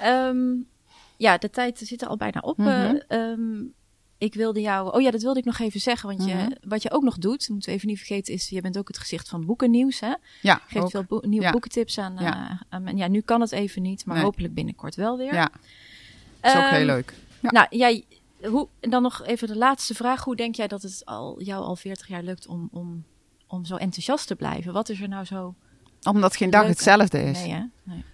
[0.00, 0.38] Ehm,
[1.16, 2.56] ja, de tijd zit er al bijna op.
[2.56, 2.68] Mhm.
[2.68, 3.62] Eh, ehm,
[4.18, 4.92] ik wilde jou...
[4.94, 6.08] Oh ja, dat wilde ik nog even zeggen.
[6.08, 6.38] Want Mhm.
[6.38, 8.48] je, wat je ook nog doet, moeten we even niet vergeten, is...
[8.48, 10.14] Je bent ook het gezicht van boekennieuws, hè?
[10.42, 11.06] Ja, Geeft ook.
[11.08, 11.50] veel nieuwe Ja.
[11.52, 12.62] boekentips aan, eh, Ja.
[12.68, 14.24] aan men- Ja, nu kan het even niet, maar Nee.
[14.24, 15.34] hopelijk binnenkort wel weer.
[15.34, 15.50] ja,
[16.40, 17.14] dat is ook Ehm, heel leuk.
[17.40, 17.50] Ja.
[17.50, 18.04] Nou, jij...
[18.44, 20.24] Hoe, en dan nog even de laatste vraag.
[20.24, 23.04] Hoe denk jij dat het al, jou al 40 jaar lukt om, om,
[23.46, 24.72] om zo enthousiast te blijven?
[24.72, 25.54] Wat is er nou zo
[26.02, 27.38] Omdat geen dag leuk hetzelfde is.
[27.40, 27.62] Nee, hè?
[27.82, 28.04] Nee.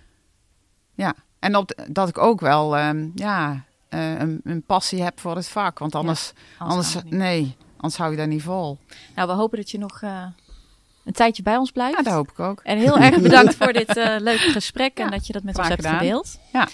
[0.95, 1.15] Ja,
[1.47, 5.49] en op, dat ik ook wel ehm, ja, eh, een, een passie heb voor het
[5.49, 5.79] vak.
[5.79, 8.79] Want anders, anders, nee, anders hou je dat niet vol.
[9.15, 10.27] Nou, we hopen dat je nog eh,
[11.05, 11.97] een tijdje bij ons blijft.
[11.97, 12.61] Ja, dat hoop ik ook.
[12.63, 15.69] En heel erg bedankt voor dit eh, leuke gesprek en dat je dat met ons
[15.69, 15.99] hebt gedaan.
[15.99, 16.39] gedeeld.
[16.53, 16.69] Ja.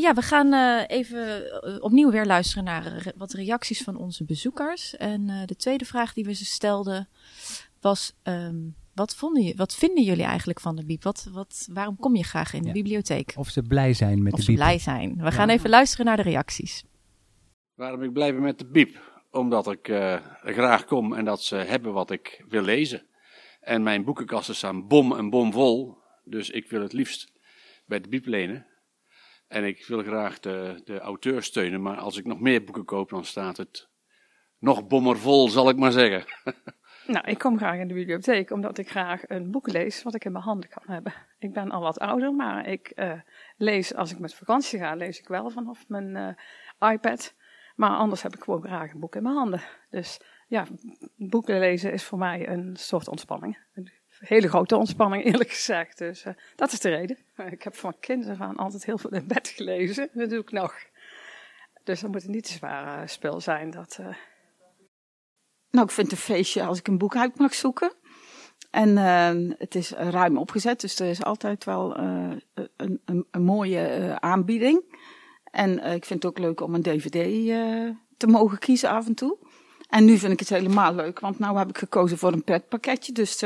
[0.00, 0.54] Ja, we gaan
[0.86, 1.42] even
[1.82, 4.96] opnieuw weer luisteren naar re- wat reacties van onze bezoekers.
[4.96, 7.08] En de tweede vraag die we ze stelden
[7.80, 8.56] was: ehm,
[9.00, 11.02] wat, vonden je, wat vinden jullie eigenlijk van de Biep?
[11.02, 12.72] Wat, wat, waarom kom je graag in de Ja.
[12.72, 13.32] bibliotheek?
[13.36, 14.60] Of ze blij zijn met Of de ze biep.
[14.60, 15.16] blij zijn.
[15.16, 16.84] We gaan even luisteren naar de reacties.
[17.74, 19.22] Waarom ik blij ben met de biep?
[19.30, 23.06] Omdat ik eh, graag kom en dat ze hebben wat ik wil lezen.
[23.60, 25.98] En mijn boekenkasten staan bom en bom vol.
[26.24, 27.32] Dus ik wil het liefst
[27.86, 28.66] bij de biep lenen.
[29.48, 31.82] En ik wil graag de, de auteur steunen.
[31.82, 33.88] Maar als ik nog meer boeken koop, dan staat het
[34.58, 36.24] nog bommervol, zal ik maar zeggen.
[37.10, 40.24] Nou, ik kom graag in de bibliotheek omdat ik graag een boek lees wat ik
[40.24, 41.12] in mijn handen kan hebben.
[41.38, 43.20] Ik ben al wat ouder, maar ik eh,
[43.56, 47.34] lees als ik met vakantie ga, lees ik wel vanaf mijn eh, iPad.
[47.76, 49.60] Maar anders heb ik gewoon graag een boek in mijn handen.
[49.90, 50.66] Dus ja,
[51.16, 53.58] boeken lezen is voor mij een soort ontspanning.
[53.74, 55.98] Een hele grote ontspanning, eerlijk gezegd.
[55.98, 57.18] Dus eh, dat is de reden.
[57.50, 60.08] Ik heb van kind af aan altijd heel veel in bed gelezen.
[60.12, 60.74] Dat doe ik nog.
[61.84, 63.70] Dus dan moet het niet te zwaar spel zijn.
[63.70, 64.00] Dat,
[65.70, 67.92] Nou, ik vind het een feestje als ik een boek uit mag zoeken.
[68.70, 72.30] En eh, het is ruim opgezet, dus er is altijd wel eh,
[72.76, 74.98] een, een, een mooie eh, aanbieding.
[75.44, 77.12] En ik vind het ook leuk om een dvd
[78.16, 79.36] te mogen kiezen af en toe.
[79.88, 83.12] En nu vind ik het helemaal leuk, want nu heb ik gekozen voor een pretpakketje.
[83.12, 83.38] Dus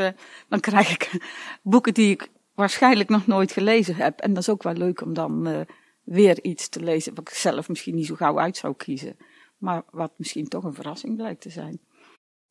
[0.48, 1.10] dan krijg ik
[1.62, 4.20] boeken die ik waarschijnlijk nog nooit gelezen heb.
[4.20, 5.66] En dat is ook wel leuk om dan
[6.02, 9.16] weer iets te lezen wat ik zelf misschien niet zo gauw uit zou kiezen.
[9.58, 11.80] Maar wat misschien toch een verrassing blijkt te zijn.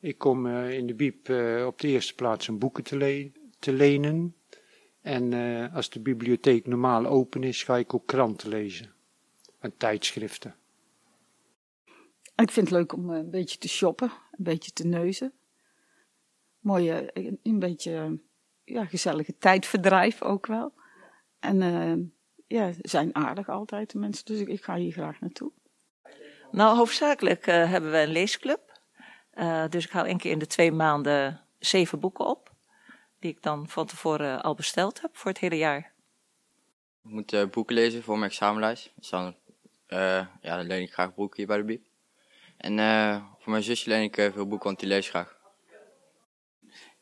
[0.03, 3.31] Ik kom eh, in de biep eh, op de eerste plaats om boeken te, le-
[3.59, 4.35] te lenen.
[5.01, 8.93] En eh, als de bibliotheek normaal open is, ga ik ook kranten lezen.
[9.59, 10.55] En tijdschriften.
[12.35, 15.33] Ik vind het leuk om een beetje te shoppen, een beetje te neuzen.
[16.59, 18.19] Mooie, een, een beetje
[18.63, 20.73] ja, gezellige tijdverdrijf ook wel.
[21.39, 21.93] En eh,
[22.47, 24.25] ja, ze zijn aardig altijd, de mensen.
[24.25, 25.51] Dus ik, ik ga hier graag naartoe.
[26.51, 28.71] Nou, hoofdzakelijk eh, hebben we een leesclub.
[29.33, 32.51] Eh, dus ik hou één keer in de twee maanden zeven boeken op.
[33.19, 35.91] Die ik dan van tevoren al besteld heb voor het hele jaar.
[37.03, 38.91] Ik moet eh, boeken lezen voor mijn examenlijst.
[38.95, 39.35] Dus dan,
[39.87, 41.85] eh, ja, dan leen ik graag boeken hier bij de Biep.
[42.57, 45.37] En eh, voor mijn zusje leen ik veel boeken, want die leest graag.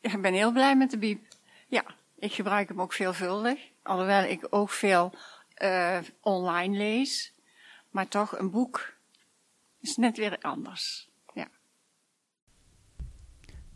[0.00, 1.24] Ja, ik ben heel blij met de biep.
[1.68, 1.84] Ja,
[2.18, 3.58] ik gebruik hem ook veelvuldig.
[3.82, 5.12] Alhoewel ik ook veel
[5.54, 7.32] eh, online lees.
[7.90, 8.92] Maar toch, een boek
[9.80, 11.08] is net weer anders.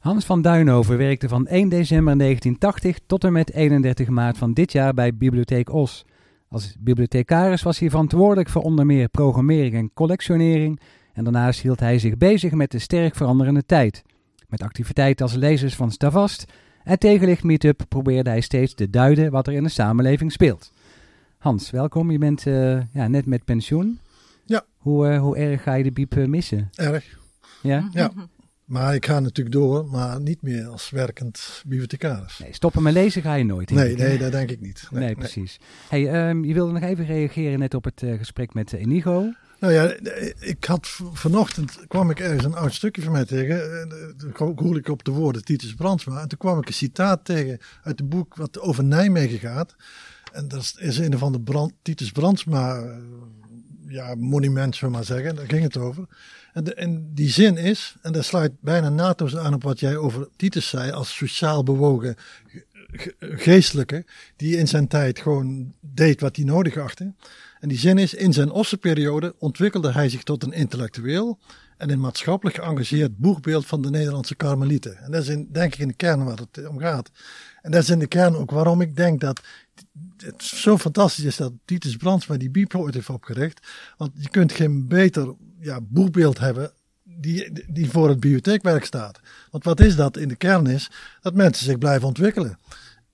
[0.07, 4.73] Hans van Duinhoven werkte van 1 december 1980 tot en met 31 maart van dit
[4.73, 6.05] jaar bij Bibliotheek Os.
[6.49, 10.81] Als bibliothecaris was hij verantwoordelijk voor onder meer programmering en collectionering.
[11.13, 14.03] En daarnaast hield hij zich bezig met de sterk veranderende tijd.
[14.49, 16.45] Met activiteiten als lezers van Stavast
[16.85, 20.73] en tegenlicht meetup probeerde hij steeds te duiden wat er in de samenleving speelt.
[21.39, 22.11] Hans, welkom.
[22.11, 23.99] Je bent eh, ja, net met pensioen.
[24.45, 24.65] Ja.
[24.77, 26.71] Hoe, eh, hoe erg ga je de biep eh, missen?
[26.75, 27.19] Erg.
[27.63, 27.89] Ja?
[27.93, 28.11] Ja.
[28.67, 32.39] Maar ik ga natuurlijk door, maar niet meer als werkend bibliothecaris.
[32.39, 33.71] Nee, stoppen met lezen ga je nooit.
[33.71, 34.87] Nee, ik, nee, dat denk ik niet.
[34.91, 35.19] Nee, Nee, nee.
[35.19, 35.59] precies.
[35.89, 39.33] Hey, ehm, je wilde nog even reageren net op het eh, gesprek met eh, Inigo.
[39.61, 39.95] Nou ja,
[40.41, 43.81] ik had vanochtend kwam ik ergens een oud stukje van mij tegen.
[43.81, 46.21] Eh, Toen hoorde ik op de woorden Titus Brandsma.
[46.21, 49.77] En toen kwam ik een citaat tegen uit een boek wat over Nijmegen gaat.
[50.33, 52.97] En dat is- een van de brand, Titus Brandsma eh,
[53.89, 55.35] ja, monument, zullen we maar zeggen.
[55.37, 56.05] Daar ging het over.
[56.65, 60.69] En, die zin is, en dat sluit bijna naadloos aan op wat jij over Titus
[60.69, 62.17] zei, als sociaal bewogen
[62.91, 64.05] ge- geestelijke,
[64.37, 67.13] die in zijn tijd gewoon deed wat hij nodig achtte.
[67.61, 71.39] En die zin is, in zijn ossenperiode ontwikkelde hij zich tot een intellectueel
[71.77, 74.99] en een maatschappelijk geëngageerd boegbeeld van de Nederlandse karmelieten.
[74.99, 77.11] En dat is in, denk ik in de kern waar het om gaat.
[77.63, 79.41] En dat is in de kern ook waarom ik denk dat
[80.17, 83.67] het zo fantastisch is dat Titus Brandsma die biep ooit heeft opgericht.
[83.97, 89.21] Want je kunt geen beter ja, boegbeeld hebben die, die voor het bibliotheekwerk staat.
[89.51, 90.91] Want wat is dat in de kern is?
[91.21, 92.59] Dat mensen zich blijven ontwikkelen.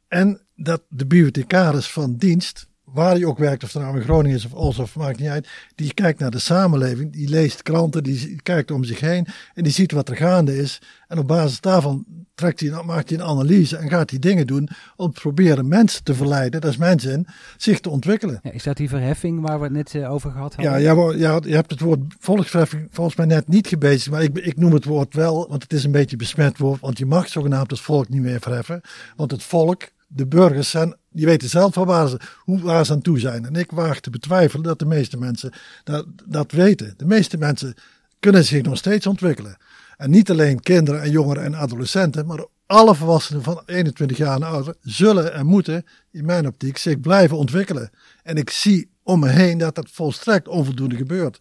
[0.08, 4.36] En dat de bibliothecaris van dienst, waar hij ook werkt, of het nou in Groningen
[4.36, 8.02] is of Os of maakt niet uit, die kijkt naar de samenleving, die leest kranten,
[8.02, 10.80] die kijkt om zich heen en die ziet wat er gaande is.
[11.08, 14.68] En op basis daarvan trekt hij, maakt hij een analyse en gaat hij dingen doen
[14.96, 17.26] om te proberen mensen te verleiden, dat is mijn zin,
[17.56, 18.40] zich te ontwikkelen.
[18.42, 20.80] Ja, is dat die verheffing waar we het net eh, over gehad hadden?
[20.82, 24.56] Ja, ja, je hebt het woord volksverheffing volgens mij net niet gebezigd, maar ik, ik
[24.56, 27.70] noem het woord wel, want het is een beetje besmet woord, want je mag zogenaamd
[27.70, 28.80] het volk niet meer verheffen,
[29.16, 29.82] want het volk,
[30.14, 33.46] de burgers zijn, die weten zelf wel waar ze, hoe, waar ze aan toe zijn.
[33.46, 35.52] En ik waag te betwijfelen dat de meeste mensen
[35.84, 36.94] dat, dat weten.
[36.96, 37.74] De meeste mensen
[38.20, 39.56] kunnen zich nog steeds ontwikkelen.
[39.96, 44.42] En niet alleen kinderen en jongeren en adolescenten, maar alle volwassenen van 21 jaar en
[44.42, 47.90] ouder zullen en moeten, in mijn optiek, zich blijven ontwikkelen.
[48.22, 51.40] En ik zie om me heen dat dat volstrekt onvoldoende gebeurt.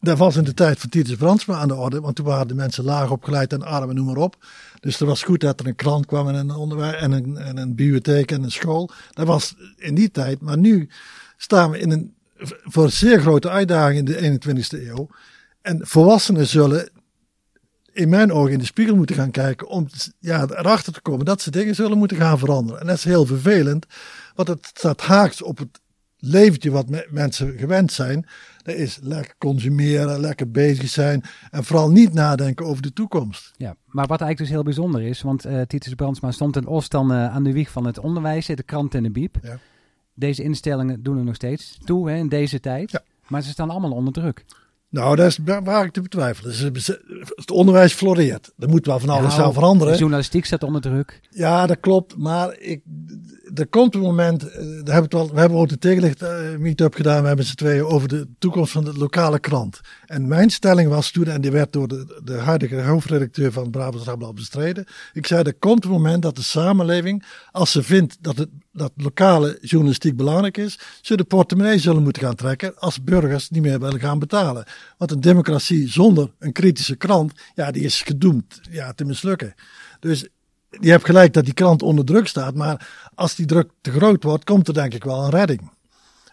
[0.00, 2.54] Dat was in de tijd van Titus Brandsma aan de orde, want toen waren de
[2.54, 4.36] mensen laag opgeleid en arm en noem maar op.
[4.80, 7.56] Dus het was goed dat er een krant kwam en een onderwijs en een, en
[7.56, 8.90] een bibliotheek en een school.
[9.10, 10.88] Dat was in die tijd, maar nu
[11.36, 12.16] staan we in een
[12.64, 15.08] voor zeer grote uitdaging in de 21ste eeuw.
[15.62, 16.90] En volwassenen zullen
[17.92, 19.86] in mijn ogen in de spiegel moeten gaan kijken om
[20.18, 22.80] ja, erachter te komen dat ze dingen zullen moeten gaan veranderen.
[22.80, 23.86] En dat is heel vervelend,
[24.34, 25.80] want het staat haaks op het
[26.18, 28.26] leventje wat me- mensen gewend zijn.
[28.62, 33.52] Dat is lekker consumeren, lekker bezig zijn en vooral niet nadenken over de toekomst.
[33.56, 36.90] Ja, maar wat eigenlijk dus heel bijzonder is, want eh Titus Brandsma stond in Oost
[36.90, 39.38] dan eh, aan de wieg van het onderwijs, de krant en de biep.
[39.42, 39.58] Ja.
[40.14, 43.92] Deze instellingen doen er nog steeds toe hè, in deze tijd, maar ze staan allemaal
[43.92, 44.44] onder druk.
[44.90, 46.72] Nou, dat is wa- waar ik te betwijfelen.
[47.34, 48.52] Het onderwijs floreert.
[48.58, 49.92] Er moet wel van alles Nou, aan veranderen.
[49.92, 51.20] De journalistiek staat onder druk.
[51.30, 52.16] Ja, dat klopt.
[52.16, 52.82] Maar ik,
[53.58, 57.20] er komt een moment, we, het we hebben ook de tegenlicht eh, meet-up gedaan.
[57.20, 59.80] We hebben z'n tweeën over de toekomst van de lokale krant.
[60.06, 64.06] En mijn stelling was toen, en die werd door de, de huidige hoofdredacteur van Brabants
[64.06, 64.86] Dagblad bestreden.
[65.12, 68.92] Ik zei, er komt een moment dat de samenleving, als ze vindt dat het dat
[68.96, 73.80] lokale journalistiek belangrijk is, ze de portemonnee zullen moeten gaan trekken als burgers niet meer
[73.80, 74.64] willen gaan betalen.
[74.96, 79.54] Want een democratie zonder een kritische krant, ja, die is gedoemd ja, te mislukken.
[80.00, 80.28] Dus
[80.70, 84.22] je hebt gelijk dat die krant onder druk staat, maar als die druk te groot
[84.22, 85.70] wordt, komt er denk ik wel een redding.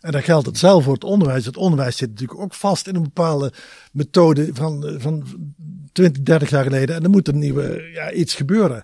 [0.05, 1.45] En dat geldt hetzelfde voor het onderwijs.
[1.45, 3.53] Het onderwijs zit natuurlijk ook vast in een bepaalde
[3.91, 5.23] methode van, van
[5.91, 6.95] 20, 30 jaar geleden.
[6.95, 8.83] En er moet een nieuwe, ja, iets gebeuren.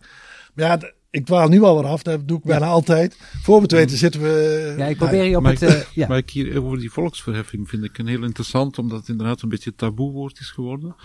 [0.53, 2.01] Maar ja, ik dwaal nu al weer af.
[2.01, 3.17] Dat doe ik bijna altijd.
[3.41, 4.73] Voor we het weten zitten we...
[4.77, 5.61] Ja, ik probeer je op maar het...
[5.61, 6.07] ik, eh, ja.
[6.07, 9.49] maar ik hier over die volksverheffing vind ik een heel interessant, omdat het inderdaad een
[9.49, 10.95] beetje een taboewoord is geworden.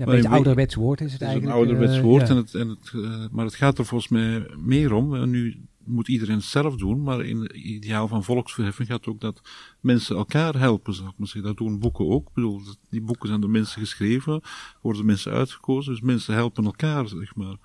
[0.00, 1.70] Ja, een beetje we- ouderwets woord is het Het is een eigenlijk.
[1.70, 4.92] ouderwets eh, woord, en het, en het, eh, maar het gaat er volgens mij meer
[4.92, 5.14] om.
[5.14, 9.20] En nu moet iedereen het zelf doen, maar in het ideaal van volksverheffing gaat ook
[9.20, 9.40] dat
[9.80, 11.42] mensen elkaar helpen, zou ik maar zeggen.
[11.54, 12.28] Dat doen boeken ook.
[12.28, 12.60] Ik bedoel,
[12.90, 14.40] die boeken zijn door mensen geschreven,
[14.80, 17.56] worden mensen uitgekozen, dus mensen helpen elkaar, zeg maar.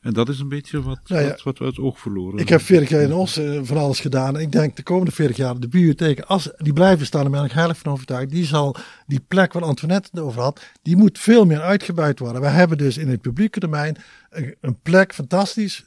[0.00, 2.38] En dat is een beetje wat, Nou ja, wat, wat we uit het oog verloren.
[2.38, 4.36] Ik heb 40 jaar in Os eh, van alles gedaan.
[4.36, 7.44] En ik denk de komende 40 jaar, de bibliotheken, als die blijven staan, daar ben
[7.44, 8.30] ik heilig van overtuigd.
[8.30, 12.40] Die zal, die plek waar Antoinette het over had, die moet veel meer uitgebuit worden.
[12.40, 13.96] We hebben dus in het publieke domein
[14.30, 15.84] een, een plek, fantastisch.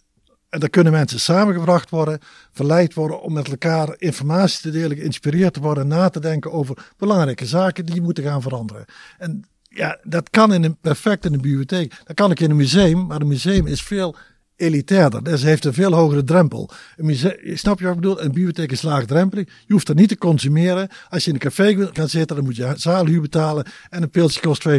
[0.50, 2.20] En daar kunnen mensen samengebracht worden,
[2.52, 6.92] verleid worden om met elkaar informatie te delen, geïnspireerd te worden, na te denken over
[6.98, 8.86] belangrijke zaken die moeten gaan veranderen.
[9.18, 11.94] En ja, dat kan in een, perfect in een bibliotheek.
[12.06, 14.16] Dat kan ik in een museum, maar een museum is veel
[14.56, 15.24] elitairder.
[15.24, 16.70] Dus heeft een veel hogere drempel.
[16.98, 18.22] Een museum, snap je wat ik bedoel?
[18.22, 19.46] Een bibliotheek is laagdrempelig.
[19.66, 20.90] Je hoeft er niet te consumeren.
[21.10, 23.66] Als je in een café gaat zitten, dan moet je zaalhuur betalen.
[23.90, 24.76] En een pilsje kost 2,50.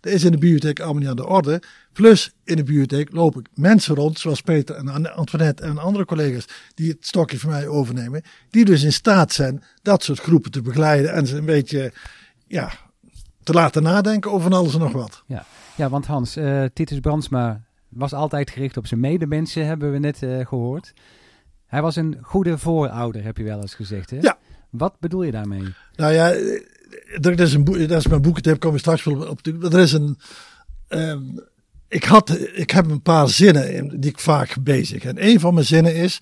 [0.00, 1.62] Dat is in de bibliotheek allemaal niet aan de orde.
[1.92, 6.88] Plus, in de bibliotheek lopen mensen rond, zoals Peter en Antoinette en andere collega's, die
[6.88, 8.22] het stokje van mij overnemen.
[8.50, 11.92] Die dus in staat zijn dat soort groepen te begeleiden en ze een beetje,
[12.46, 12.72] ja,
[13.42, 15.22] te laten nadenken over van alles en nog wat.
[15.26, 15.44] Ja,
[15.76, 20.22] ja want Hans, eh, Titus Brandsma was altijd gericht op zijn medemensen, hebben we net
[20.22, 20.92] eh, gehoord.
[21.66, 24.10] Hij was een goede voorouder, heb je wel eens gezegd.
[24.10, 24.18] Hè?
[24.20, 24.38] Ja.
[24.70, 25.74] Wat bedoel je daarmee?
[25.96, 26.30] Nou ja,
[27.20, 29.46] er is een boek, dat is mijn boekentip, kom ik straks wel op.
[29.46, 30.18] Er is een.
[30.88, 31.22] ehm,
[31.88, 35.04] ik, had, ik heb een paar zinnen in, die ik vaak bezig.
[35.04, 36.18] En een van mijn zinnen is,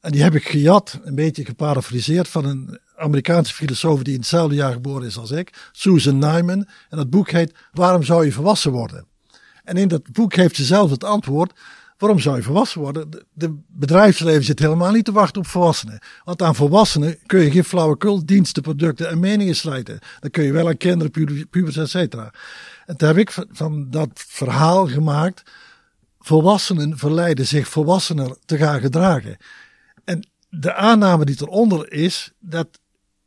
[0.00, 4.54] en die heb ik gejat, een beetje geparafraseerd van een Amerikaanse filosoof die in hetzelfde
[4.54, 6.66] jaar geboren is als ik, Susan Nyman.
[6.88, 9.06] En dat boek heet Waarom zou je volwassen worden?
[9.64, 11.52] En in dat boek heeft ze zelf het antwoord.
[11.98, 13.10] Waarom zou je volwassen worden?
[13.32, 15.98] De, bedrijfsleven zit helemaal niet te wachten op volwassenen.
[16.24, 19.98] Want aan volwassenen kun je geen flauwekul, diensten, producten en meningen slijten.
[20.20, 22.32] Dan kun je wel aan kinderen, pu- pubers, et cetera.
[22.86, 25.42] En toen heb ik van- van dat verhaal gemaakt.
[26.20, 29.36] Volwassenen verleiden zich volwassener te gaan gedragen.
[30.04, 32.68] En de aanname die eronder is dat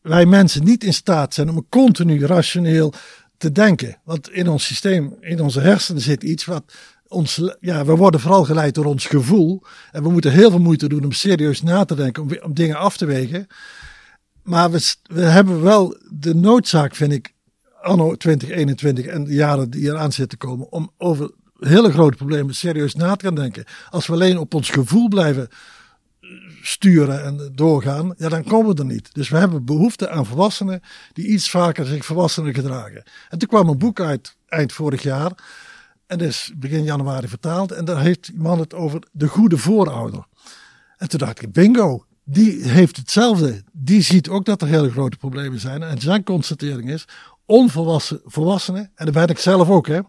[0.10, 2.93] wij mensen niet in staat zijn om continu rationeel
[3.38, 3.98] te denken.
[4.04, 6.63] Want in ons systeem, in onze hersenen zit iets wat
[7.08, 9.63] ons, ja, we worden vooral geleid door ons gevoel.
[9.91, 12.98] En we moeten heel veel moeite doen om serieus na te denken, om, dingen af
[12.98, 13.48] te wegen.
[14.43, 17.34] Maar we, we hebben wel de noodzaak, vind ik,
[17.82, 22.95] anno 2021 en de jaren die eraan zitten komen, om over hele grote problemen serieus
[22.95, 23.65] na te gaan denken.
[23.89, 25.48] Als we alleen op ons gevoel blijven
[26.62, 29.13] sturen en doorgaan, ja, dan komen we er niet.
[29.13, 30.82] Dus we hebben behoefte aan volwassenen
[31.13, 33.04] die iets vaker zich volwassener gedragen.
[33.30, 35.32] En toen kwam een boek uit eind vorig jaar.
[36.08, 37.72] En is begin januari vertaald.
[37.72, 40.26] En daar heeft die man het over de goede voorouder.
[40.98, 43.63] En toen dacht ik, bingo, die heeft hetzelfde.
[43.72, 45.84] Die ziet ook dat er hele grote problemen zijn.
[45.84, 47.06] En zijn constatering is,
[47.46, 50.00] onvolwassen volwassenen, en dat ben ik zelf ook, hè.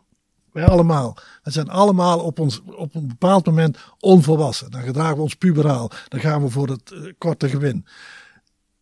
[0.52, 1.16] Wij allemaal.
[1.42, 4.70] We zijn allemaal op, ons, op een bepaald moment onvolwassen.
[4.70, 5.90] Dan gedragen we ons puberaal.
[6.08, 7.86] Dan gaan we voor het eh, korte gewin.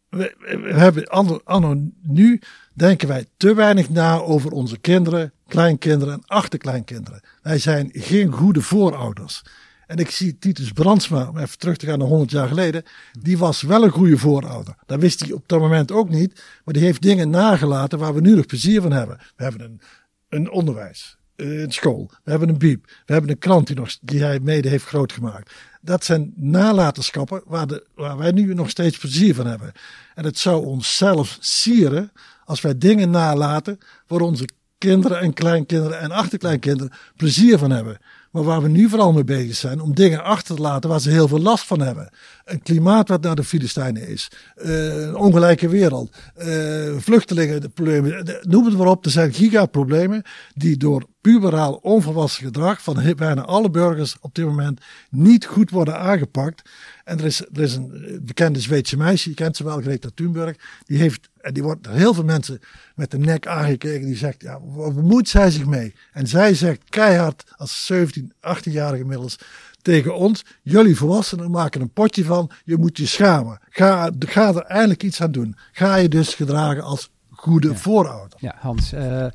[0.09, 0.35] We,
[0.75, 2.41] hebben anno, nu
[2.75, 7.21] denken wij te weinig na over onze kinderen, kleinkinderen en achterkleinkinderen.
[7.43, 9.43] Wij zijn geen goede voorouders.
[9.89, 12.83] En ik zie Titus Brandsma, om even terug te gaan naar 100 jaar geleden,
[13.21, 14.75] die was wel een goede voorouder.
[14.87, 18.21] Dat wist hij op dat moment ook niet, maar die heeft dingen nagelaten waar we
[18.21, 19.19] nu nog plezier van hebben.
[19.37, 19.81] We hebben een,
[20.29, 24.23] een onderwijs, een school, we hebben een biep, we hebben een krant die, nog, die
[24.23, 25.53] hij mede heeft grootgemaakt.
[25.81, 29.73] Dat zijn nalatenschappen waar, de, waar wij nu nog steeds plezier van hebben.
[30.15, 32.13] En het zou ons zelf sieren
[32.45, 34.49] als wij dingen nalaten waar onze
[34.79, 37.99] kinderen en kleinkinderen en achterkleinkinderen plezier van hebben.
[38.31, 41.11] Maar waar we nu vooral mee bezig zijn om dingen achter te laten waar ze
[41.11, 42.11] heel veel last van hebben.
[42.45, 44.31] Een klimaat wat naar de Filistijnen is.
[44.55, 46.17] eh, een ongelijke wereld.
[46.35, 46.49] eh,
[46.97, 48.25] vluchtelingen, de problemen.
[48.25, 49.05] de- Noem het maar op.
[49.05, 50.23] Er zijn gigaproblemen
[50.55, 55.99] die door puberaal onvolwassen gedrag van bijna alle burgers op dit moment niet goed worden
[55.99, 56.71] aangepakt.
[57.05, 60.09] En er is, er is een eh, bekende Zweedse meisje, je kent ze wel, Greta
[60.15, 60.57] Thunberg.
[60.87, 62.61] Die heeft, en die wordt door heel veel mensen
[62.95, 64.07] met de nek aangekeken.
[64.07, 65.95] Die zegt, ja, waar bemoeit zij zich mee?
[66.13, 69.39] En zij zegt keihard, als 17, 18-jarige inmiddels,
[69.83, 70.45] tegen ons.
[70.63, 73.61] Jullie volwassenen maken een potje van, je moet je schamen.
[73.69, 75.57] Ga, ga er eindelijk iets aan doen.
[75.73, 78.39] Ga je dus gedragen als goede voorouder.
[78.41, 79.27] Ja, Hans, eh,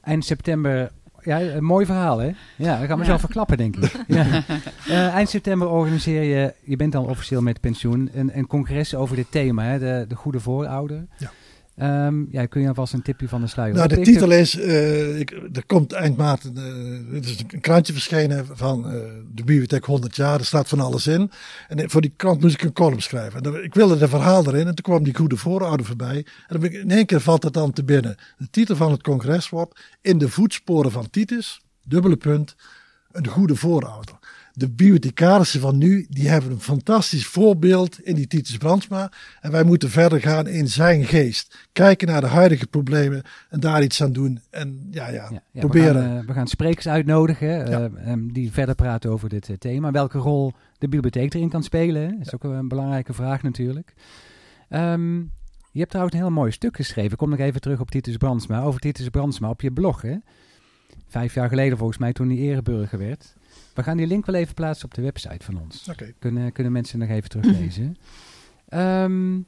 [0.00, 0.90] eind september.
[1.22, 2.30] Ja, een mooi verhaal, hè?
[2.56, 3.10] Ja, dat gaan we Ja.
[3.10, 3.92] zo verklappen, denk ik.
[4.06, 4.26] ja.
[4.88, 9.16] Eh, eind september organiseer je, je bent dan officieel met pensioen, een, een congres over
[9.16, 9.78] dit thema, hè?
[9.78, 11.06] De, de goede voorouder.
[11.16, 11.30] Ja.
[11.80, 15.18] Ehm, ja, kun je alvast een tipje van de sluier Nou, de titel is, eh,
[15.18, 16.64] ik, er komt eind maart, eh,
[17.12, 18.92] er is een krantje verschenen van eh,
[19.34, 21.30] de bibliotheek 100 jaar, er staat van alles in.
[21.68, 23.42] En voor die krant moest ik een column schrijven.
[23.42, 26.26] En ik wilde de verhaal erin en toen kwam die goede voorouder voorbij.
[26.48, 28.16] En dan ik, in één keer valt het dan te binnen.
[28.38, 32.56] De titel van het congres wordt In de voetsporen van Titus, dubbele punt,
[33.12, 34.19] een goede voorouder.
[34.52, 39.12] De bibliothecarissen van nu, die hebben een fantastisch voorbeeld in die Titus Brandsma.
[39.40, 41.68] En wij moeten verder gaan in zijn geest.
[41.72, 44.40] Kijken naar de huidige problemen en daar iets aan doen.
[44.50, 45.94] En ja, ja, Ja, ja, proberen.
[45.94, 49.90] We gaan, eh, we gaan sprekers uitnodigen eh, die verder praten over dit eh, thema.
[49.90, 53.94] Welke rol de bibliotheek erin kan spelen, is ook een belangrijke vraag natuurlijk.
[54.68, 55.16] Ehm,
[55.72, 57.12] je hebt trouwens een heel mooi stuk geschreven.
[57.12, 58.62] Ik kom nog even terug op Titus Brandsma.
[58.62, 60.02] Over Titus Brandsma op je blog.
[60.02, 60.16] Hè?
[61.08, 63.34] Vijf jaar geleden volgens mij toen hij ereburger werd.
[63.80, 65.88] We gaan die link wel even plaatsen op de website van ons.
[65.90, 66.12] Oké.
[66.18, 67.96] Kunnen, kunnen mensen nog even teruglezen.
[68.68, 69.38] Ehm,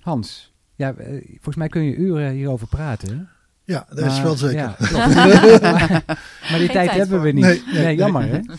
[0.00, 3.28] Hans, ja, eh, volgens mij kun je uren hierover praten.
[3.64, 4.56] Ja, dat is wel zeker.
[4.56, 4.76] ja,
[5.60, 6.04] maar,
[6.50, 7.44] maar die tijd tijd hebben we niet.
[7.44, 8.40] Nee, Nee, nee, jammer nee.
[8.44, 8.54] hè.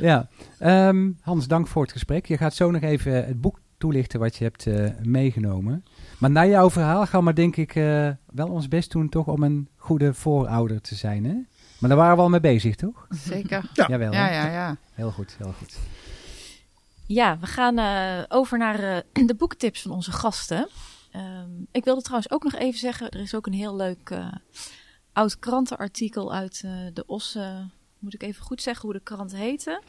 [0.00, 0.28] Ja.
[0.58, 2.26] Ehm, Hans, dank voor het gesprek.
[2.26, 5.84] Je gaat zo nog even het boek toelichten wat je hebt eh, meegenomen.
[6.18, 9.42] Maar na jouw verhaal gaan we denk ik eh, wel ons best doen toch om
[9.42, 11.34] een goede voorouder te zijn hè.
[11.78, 13.06] Maar daar waren we al mee bezig toch?
[13.10, 13.70] Zeker.
[13.74, 13.86] Ja.
[13.88, 14.12] Jawel?
[14.12, 14.76] Ja, ja, ja.
[14.92, 15.76] Heel goed, heel goed.
[17.06, 18.78] Ja, we gaan eh, over naar
[19.12, 20.68] eh, de boektips van onze gasten.
[21.12, 24.32] Ehm, ik wilde trouwens ook nog even zeggen, er is ook een heel leuk eh,
[25.12, 27.34] oud krantenartikel uit eh, de Os.
[27.34, 27.58] eh,
[27.98, 29.82] moet ik even goed zeggen hoe de krant heette?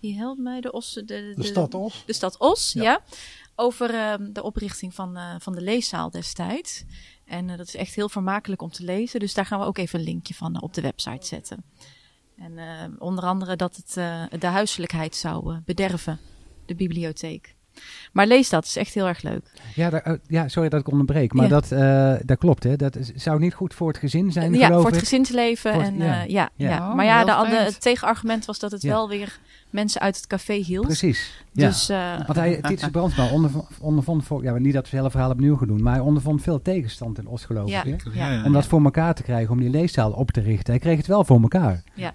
[0.00, 0.60] Wie helpt mij?
[0.60, 0.92] De Os.
[0.92, 2.02] De, de, De stad Os?
[2.06, 2.82] De stad Os, ja.
[2.82, 3.00] Ja.
[3.54, 6.84] Over ehm, de oprichting van, eh, van de leeszaal destijds.
[7.30, 9.20] En eh, dat is echt heel vermakelijk om te lezen.
[9.20, 11.64] Dus daar gaan we ook even een linkje van eh, op de website zetten.
[12.36, 13.92] En eh, onder andere dat het
[14.40, 16.18] de huiselijkheid zou bederven,
[16.66, 17.54] de bibliotheek.
[18.12, 19.50] Maar lees dat, is echt heel erg leuk.
[19.74, 21.50] Ja, daar- eh, ja sorry dat ik onderbreek, maar Ja.
[21.50, 22.76] dat, eh, dat klopt hè.
[22.76, 25.72] Dat is- zou niet goed voor het gezin zijn ja, geloof voor het gezinsleven.
[25.74, 26.04] Voor- en, ja.
[26.04, 26.68] ja, ja, Ja.
[26.70, 26.88] ja.
[26.88, 27.72] Oh, maar ja, de, andere- vreemd.
[27.72, 28.88] het tegenargument was dat het Ja.
[28.88, 29.38] wel weer
[29.70, 30.86] mensen uit het café hield.
[30.86, 31.44] Precies.
[31.52, 31.66] Ja.
[31.66, 35.10] Dus, eh, Want hij, Titus Brandsma onderv- ondervond, voor, ja, niet dat we het hele
[35.10, 38.02] verhaal opnieuw gaan doen, maar hij ondervond veel tegenstand in Os geloof Ja, ik.
[38.12, 38.18] Hè?
[38.20, 38.44] ja, ja.
[38.44, 40.72] Om dat voor elkaar te krijgen, om die leeszaal op te richten.
[40.72, 41.82] Hij kreeg het wel voor elkaar.
[41.94, 42.12] Ja.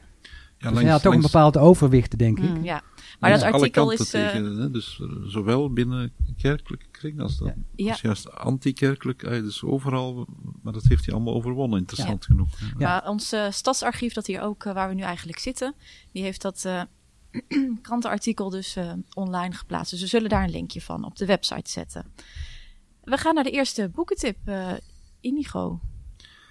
[0.58, 2.50] Ja, dus hij had toch een bepaald overwicht, denk ik.
[2.50, 2.82] Mm, ja.
[3.20, 4.14] Maar dat alle artikel kanten is...
[4.14, 7.92] eh, tegen, hè, dus eh, zowel binnen kerkelijke kring als, dat, Ja.
[7.92, 10.28] als juist anti-kerkelijk, eh, dus overal,
[10.62, 12.50] maar dat heeft hij allemaal overwonnen, interessant genoeg.
[12.78, 15.76] Maar ons eh, stadsarchief, dat hier ook, waar we nu eigenlijk zitten,
[16.12, 16.66] die heeft dat
[17.82, 18.78] krantenartikel dus
[19.14, 19.92] online geplaatst.
[19.92, 22.06] Dus we zullen daar een linkje van op de website zetten.
[23.04, 24.38] We gaan naar de eerste boekentip.
[25.20, 25.80] Inigo,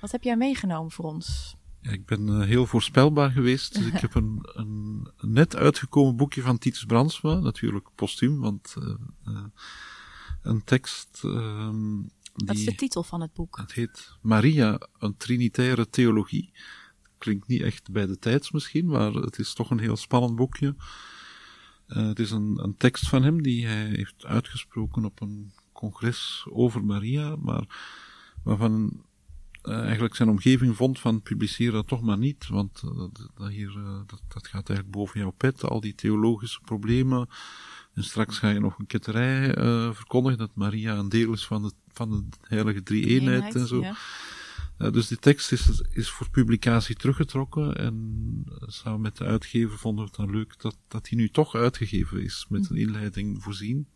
[0.01, 1.57] wat heb jij meegenomen voor ons?
[1.85, 3.75] Ja, ik ben eh, heel voorspelbaar geweest.
[3.75, 8.95] Dus ik heb een, een net uitgekomen boekje van Titus Brandsma, natuurlijk postuum, want eh,
[9.25, 9.45] eh,
[10.43, 12.47] een tekst ehm, die...
[12.47, 13.57] Wat is de titel van het boek?
[13.57, 16.53] Het heet Maria, een trinitaire theologie.
[17.19, 20.77] Klinkt niet echt bij de tijds misschien, maar het is toch een heel spannend boekje.
[21.87, 26.85] Het is een, een tekst van hem die hij heeft uitgesproken op een congres over
[26.85, 27.65] Maria, maar
[28.43, 29.05] waarvan
[29.65, 33.49] eh, eigenlijk zijn omgeving vond van publiceer dat toch maar niet, want eh, dat, dat
[33.49, 37.29] hier, eh, dat, dat gaat eigenlijk boven jouw pet, al die theologische problemen.
[37.95, 39.53] En straks ga je nog een ketterij
[39.95, 43.81] verkondigen dat Maria een deel is van de, van de heilige drie-eenheid Eenheid, en zo.
[43.81, 44.91] ja.
[44.91, 50.11] Dus die tekst is, is voor publicatie teruggetrokken en samen met de uitgever vonden we
[50.11, 53.87] het dan leuk dat, dat die nu toch uitgegeven is, met een inleiding voorzien.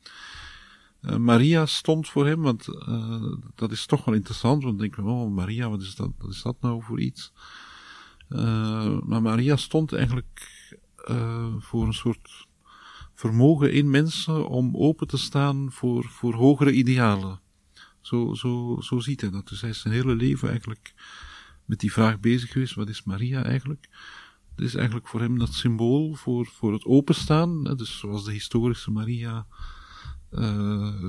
[1.01, 5.11] Eh, Maria stond voor hem, want eh, dat is toch wel interessant, want denken we,
[5.11, 7.33] oh Maria, wat is dat, wat is dat nou voor iets?
[8.29, 10.57] Eh, maar Maria stond eigenlijk
[11.59, 12.47] voor een soort
[13.15, 17.41] vermogen in mensen om open te staan voor, voor hogere idealen.
[18.01, 19.49] Zo, zo, zo ziet hij dat.
[19.49, 20.95] Dus hij is zijn hele leven eigenlijk
[21.65, 23.89] met die vraag bezig geweest, wat is Maria eigenlijk?
[24.55, 28.33] Het is eigenlijk voor hem dat symbool voor, voor het openstaan, hè, dus zoals de
[28.33, 29.47] historische Maria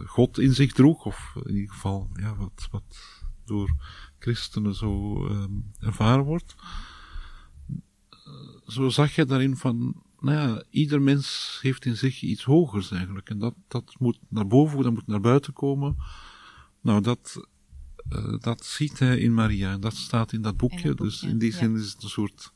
[0.06, 2.98] God in zich droeg, of in ieder geval ja, wat, wat
[3.46, 3.76] door
[4.20, 6.56] christenen zo ehm, ervaren wordt.
[8.10, 8.24] Eh,
[8.68, 13.30] zo zag je daarin van, nou ja, ieder mens heeft in zich iets hogers eigenlijk.
[13.30, 15.96] En dat, dat moet naar boven, dat moet naar buiten komen.
[16.82, 17.48] Nou, dat,
[18.10, 20.88] eh, dat ziet hij in Maria en dat staat in dat boekje.
[20.88, 21.58] boekje, dus in die ja.
[21.58, 22.52] zin is het een soort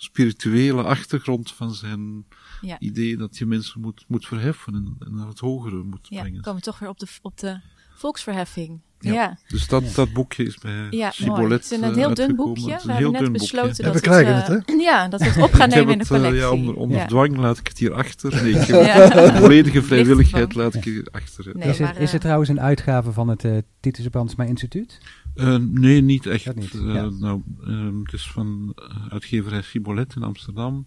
[0.00, 2.24] spirituele achtergrond van zijn
[2.60, 2.78] Ja.
[2.78, 6.32] idee dat je mensen moet, moet verheffen en, en naar het hogere moet Ja, brengen.
[6.34, 7.60] dan komen we toch weer op de, op de
[7.96, 8.80] volksverheffing.
[9.00, 9.12] Ja.
[9.12, 9.38] Ja.
[9.48, 12.36] Dus dat, dat boekje is bij Ja, Het is een eh, heel dun uitgekomen.
[12.36, 12.64] boekje.
[12.86, 13.82] We hebben net dun besloten boekje.
[13.82, 14.74] dat we krijgen het, het, hè?
[14.74, 16.40] eh, Ja, dat we het op gaan nemen in de het, eh, collectie.
[16.40, 17.06] ja, onder, onder Ja.
[17.06, 18.34] dwang laat ik het hier achter.
[18.42, 19.08] Nee, ik heb Ja.
[19.32, 21.44] de volledige vrijwilligheid laat ik hier achter.
[21.46, 21.52] ja.
[21.54, 24.98] Nee, is, het, is eh, het trouwens een uitgave van het eh Titus Brandsma Instituut?
[25.38, 26.44] Eh, nee, niet echt.
[26.44, 27.08] Dat niet, Eh, ja.
[27.08, 30.86] nou, ehm, het is van eh, uitgeverij Gibolet in Amsterdam,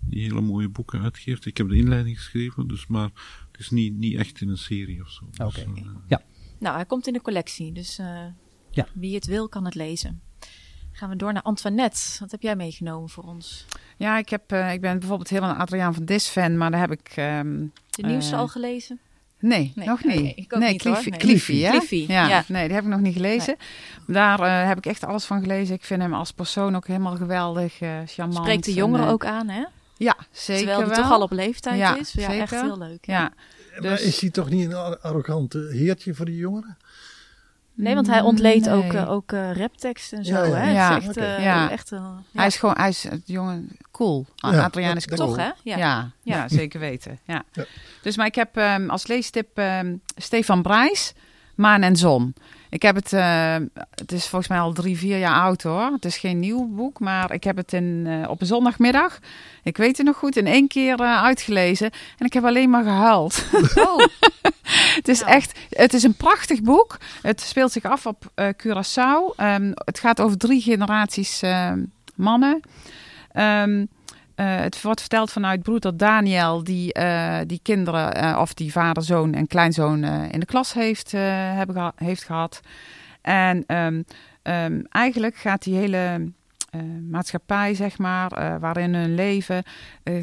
[0.00, 1.46] die hele mooie boeken uitgeeft.
[1.46, 3.10] Ik heb de inleiding geschreven, dus, maar
[3.52, 5.24] het is niet, niet echt in een serie of zo.
[5.30, 5.60] Dus, Oké.
[5.60, 6.22] eh, Ja.
[6.58, 8.24] Nou, hij komt in de collectie, dus eh,
[8.70, 8.86] Ja.
[8.94, 10.20] wie het wil kan het lezen.
[10.92, 12.00] Gaan we door naar Antoinette.
[12.18, 13.66] Wat heb jij meegenomen voor ons?
[13.96, 16.80] Ja, ik, heb, eh, ik ben bijvoorbeeld heel een Adriaan van Dis fan, maar daar
[16.80, 17.08] heb ik...
[17.16, 19.00] ehm, De nieuwste al gelezen?
[19.42, 20.20] Nee, Nee, nog niet.
[20.22, 20.92] nee, ik ook nee, niet, hoor.
[20.92, 21.18] Cliffy, Nee.
[21.18, 21.70] Cliffy, hè?
[21.70, 22.28] Cliffy, ja.
[22.28, 22.44] ja.
[22.48, 23.56] Nee, die heb ik nog niet gelezen.
[24.06, 25.74] Daar eh, heb ik echt alles van gelezen.
[25.74, 28.36] Ik vind hem als persoon ook helemaal geweldig, eh charmant.
[28.38, 29.64] Spreekt de en, jongeren eh, ook aan, hè?
[29.96, 30.96] Ja, zeker Terwijl wel.
[30.96, 32.12] toch al op leeftijd ja, is.
[32.12, 32.40] Ja, zeker.
[32.42, 33.06] echt heel leuk.
[33.06, 33.32] Ja.
[33.80, 36.76] Maar Dus, is hij toch niet een ar- arrogant heertje voor die jongeren?
[37.74, 38.74] Nee, want hij ontleedt Nee.
[38.74, 40.34] ook, eh, ook rapteksten en zo.
[40.34, 40.54] Ja, ja.
[40.54, 40.70] Hè?
[40.72, 41.70] Ja, Het is echt, eh, Ja.
[41.70, 42.22] echt, ja.
[42.32, 44.26] Hij is gewoon, hij is het jongen cool.
[44.36, 45.28] Adriaan is cool.
[45.28, 45.50] Toch, hè?
[45.62, 46.10] Ja.
[46.22, 47.18] Ja, zeker weten.
[47.26, 47.42] Ja.
[47.52, 47.64] Ja.
[48.02, 51.12] Dus, maar ik heb ehm, als leestip ehm, Stefan Brijs,
[51.54, 52.34] Maan en Zon.
[52.70, 53.56] Ik heb het, eh,
[53.94, 55.90] het is volgens mij al drie, vier jaar oud hoor.
[55.92, 59.18] Het is geen nieuw boek, maar ik heb het in, eh, op een zondagmiddag,
[59.62, 61.90] ik weet het nog goed, in één keer uitgelezen.
[62.18, 63.44] En ik heb alleen maar gehuild.
[63.74, 63.98] Oh,
[64.94, 66.98] Het is echt, het is een prachtig boek.
[67.22, 69.36] Het speelt zich af op eh, Curaçao.
[69.36, 71.84] Ehm, het gaat over drie generaties ehm,
[72.14, 72.60] mannen.
[73.32, 73.86] Ehm,
[74.34, 79.34] eh, het wordt verteld vanuit broeder Daniel, die eh, die kinderen, of die vader, zoon
[79.34, 82.60] en kleinzoon in de klas heeft, hebben geha- heeft gehad.
[83.20, 83.64] En
[84.88, 86.32] eigenlijk gaat die hele
[87.10, 89.62] maatschappij, zeg maar, waarin hun leven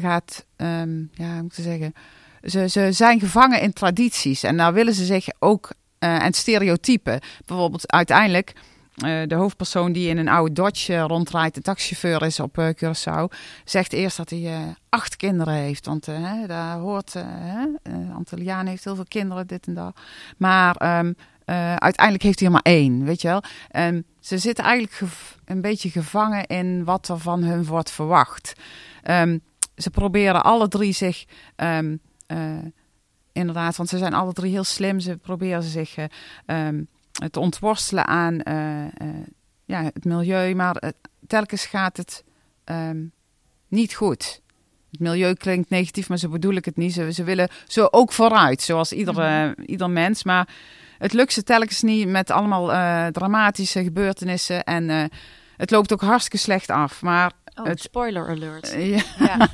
[0.00, 1.94] gaat, ehm, ja, hoe moet ik zeggen,
[2.42, 7.20] ze, ze zijn gevangen in tradities en daar willen ze zich ook eh, en stereotypen.
[7.46, 8.52] Bijvoorbeeld uiteindelijk
[8.96, 13.36] eh, de hoofdpersoon die in een oude Dodge eh, rondrijdt, de taxichauffeur is op Curaçao,
[13.64, 15.86] zegt eerst dat hij acht kinderen heeft.
[15.86, 17.14] Want hè, daar hoort,
[18.14, 19.96] Antilliaan heeft heel veel kinderen, dit en dat.
[20.36, 21.12] Maar ehm,
[21.50, 23.42] eh, uiteindelijk heeft hij er maar één, weet je wel.
[23.70, 25.12] En ze zitten eigenlijk
[25.44, 28.52] een beetje gevangen in wat er van hun wordt verwacht.
[29.02, 29.38] Ehm,
[29.76, 31.24] ze proberen alle drie zich...
[31.56, 31.96] ehm,
[33.32, 35.00] inderdaad, want ze zijn alle drie heel slim.
[35.00, 36.04] Ze proberen zich eh,
[36.46, 36.82] ehm,
[37.30, 38.90] te ontworstelen aan eh, eh,
[39.64, 40.54] ja, het milieu.
[40.54, 40.90] Maar eh,
[41.26, 42.24] telkens gaat het
[42.64, 43.04] ehm,
[43.68, 44.40] niet goed.
[44.90, 46.92] Het milieu klinkt negatief, maar zo bedoel ik het niet.
[46.92, 50.24] Ze, ze willen zo ook vooruit, zoals ieder, eh, ieder mens.
[50.24, 50.48] Maar
[50.98, 54.64] het lukt ze telkens niet met allemaal eh, dramatische gebeurtenissen.
[54.64, 55.04] En eh,
[55.56, 57.02] het loopt ook hartstikke slecht af.
[57.02, 58.72] Maar oh het, spoiler alert.
[58.72, 59.02] eh, ja.
[59.18, 59.48] Ja.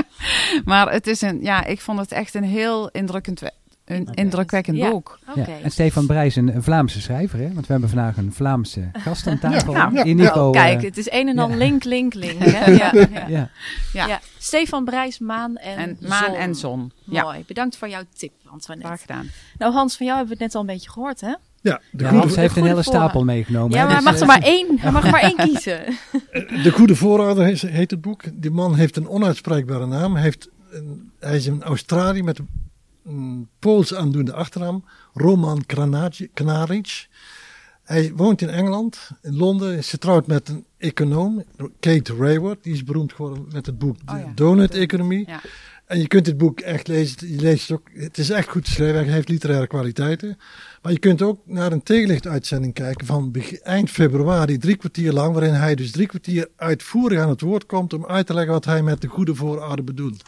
[0.64, 3.42] maar het is een, ja, ik vond het echt een heel indrukkend,
[3.84, 4.90] een indrukwekkend Ja.
[4.90, 5.18] boek.
[5.34, 5.46] Ja.
[5.62, 7.52] En Stefan Brijs, een, een Vlaamse schrijver, hè?
[7.52, 9.72] want we hebben vandaag een Vlaamse gast aan tafel.
[9.72, 10.04] Ja, ja.
[10.04, 11.56] Inigo, Oh, kijk, eh, het is een en al ja.
[11.56, 12.38] link, link, link.
[12.44, 12.70] Hè?
[12.70, 13.06] Ja, ja.
[13.28, 13.50] ja.
[13.92, 14.06] Ja.
[14.06, 14.20] Ja.
[14.38, 16.34] Stefan Brijs, Maan en, En maan Zon.
[16.34, 16.92] en zon.
[17.04, 18.86] Ja, Mooi, bedankt voor jouw tip, Antoinette.
[18.92, 19.30] graag gedaan.
[19.58, 21.34] Nou Hans, van jou hebben we het net al een beetje gehoord, hè?
[21.62, 23.02] Ja, de, Ja, goede, Hans heeft een goede hele voorraad.
[23.02, 23.70] stapel meegenomen.
[23.70, 25.84] Ja, maar hij dus, mag er eh, maar één, hij mag er maar één kiezen.
[26.62, 28.22] de goede voorouder heet- het boek.
[28.34, 30.12] Die man heeft een onuitspreekbare naam.
[30.14, 32.48] Hij, heeft een, hij is in Australië met een,
[33.04, 34.84] een Pools aandoende achternaam.
[35.14, 37.08] Roman Kranaj- Knaric.
[37.82, 39.76] Hij woont in Engeland, in Londen.
[39.76, 41.44] Is getrouwd met een econoom,
[41.80, 42.62] Kate Rayward.
[42.62, 44.32] Die is beroemd geworden met het boek Oh ja.
[44.34, 45.24] Donut-economie.
[45.28, 45.40] Ja.
[45.86, 47.28] En je kunt dit boek echt lezen.
[47.32, 49.04] Je leest het, ook, het is echt goed geschreven.
[49.04, 50.38] Hij heeft literaire kwaliteiten.
[50.82, 55.32] Maar je kunt ook naar een tegenlichtuitzending kijken van eind februari, drie kwartier lang.
[55.32, 58.64] Waarin hij dus drie kwartier uitvoerig aan het woord komt om uit te leggen wat
[58.64, 60.22] hij met de goede voorouder bedoelt.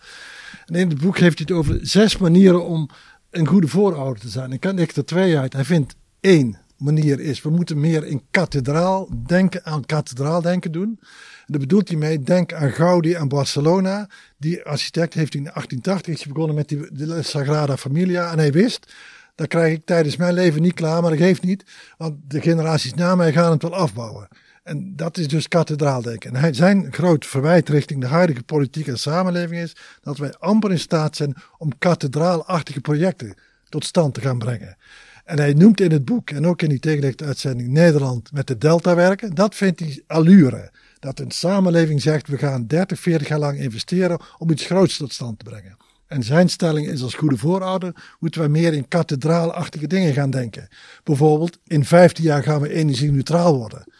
[0.66, 2.88] En in het boek heeft hij het over zes manieren om
[3.30, 4.52] een goede voorouder te zijn.
[4.52, 5.52] Ik kan ik er twee uit.
[5.52, 10.98] Hij vindt één manier is, we moeten meer in kathedraal denken, aan kathedraaldenken doen.
[11.46, 14.08] En daar bedoelt hij mee, denk aan Gaudi en Barcelona.
[14.38, 18.30] Die architect heeft in 1880 is begonnen met die, de Sagrada Familia.
[18.30, 18.92] En hij wist,
[19.34, 21.64] dat krijg ik tijdens mijn leven niet klaar, maar dat geeft niet.
[21.96, 24.28] Want de generaties na mij gaan het wel afbouwen.
[24.62, 26.34] En dat is dus kathedraaldenken.
[26.34, 30.78] En zijn groot verwijt richting de huidige politiek en samenleving is dat wij amper in
[30.78, 33.34] staat zijn om kathedraalachtige projecten
[33.68, 34.76] tot stand te gaan brengen.
[35.24, 38.94] En hij noemt in het boek en ook in die tegenlichtuitzending Nederland met de Delta
[38.94, 39.34] werken.
[39.34, 40.70] Dat vindt hij allure.
[40.98, 45.12] Dat een samenleving zegt we gaan 30, 40 jaar lang investeren om iets groots tot
[45.12, 45.76] stand te brengen.
[46.12, 50.68] En zijn stelling is als goede voorouder moeten wij meer in kathedraalachtige dingen gaan denken.
[51.02, 53.92] Bijvoorbeeld in 15 jaar gaan we energie-neutraal worden.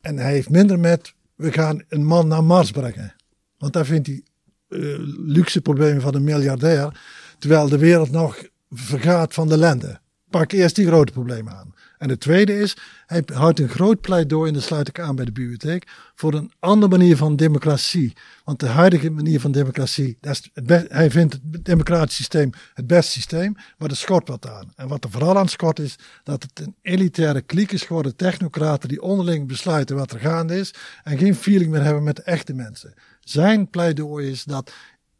[0.00, 3.14] En hij heeft minder met we gaan een man naar Mars brengen.
[3.58, 4.22] Want daar vindt hij
[4.68, 4.78] eh,
[5.26, 7.00] luxe problemen van een miljardair.
[7.38, 10.00] Terwijl de wereld nog vergaat van de ellende.
[10.30, 11.74] Pak eerst die grote problemen aan.
[11.98, 12.76] En het tweede is,
[13.06, 16.52] hij houdt een groot pleidooi, en dat sluit ik aan bij de bibliotheek, voor een
[16.58, 18.16] andere manier van democratie.
[18.44, 22.86] Want de huidige manier van democratie, dat is het hij vindt het democratisch systeem het
[22.86, 24.72] beste systeem, maar er schort wat aan.
[24.76, 28.88] En wat er vooral aan schort is, dat het een elitaire kliek is geworden, technocraten
[28.88, 32.54] die onderling besluiten wat er gaande is en geen feeling meer hebben met de echte
[32.54, 32.94] mensen.
[33.20, 34.72] Zijn pleidooi is dat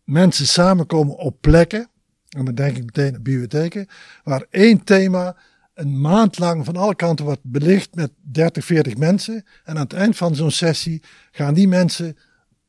[0.04, 1.88] mensen samenkomen op plekken,
[2.28, 3.86] en dan denk ik meteen aan bibliotheken,
[4.24, 5.36] waar één thema
[5.76, 9.44] een maand lang van alle kanten wordt belicht met 30, 40 mensen.
[9.64, 12.16] En aan het eind van zo'n sessie gaan die mensen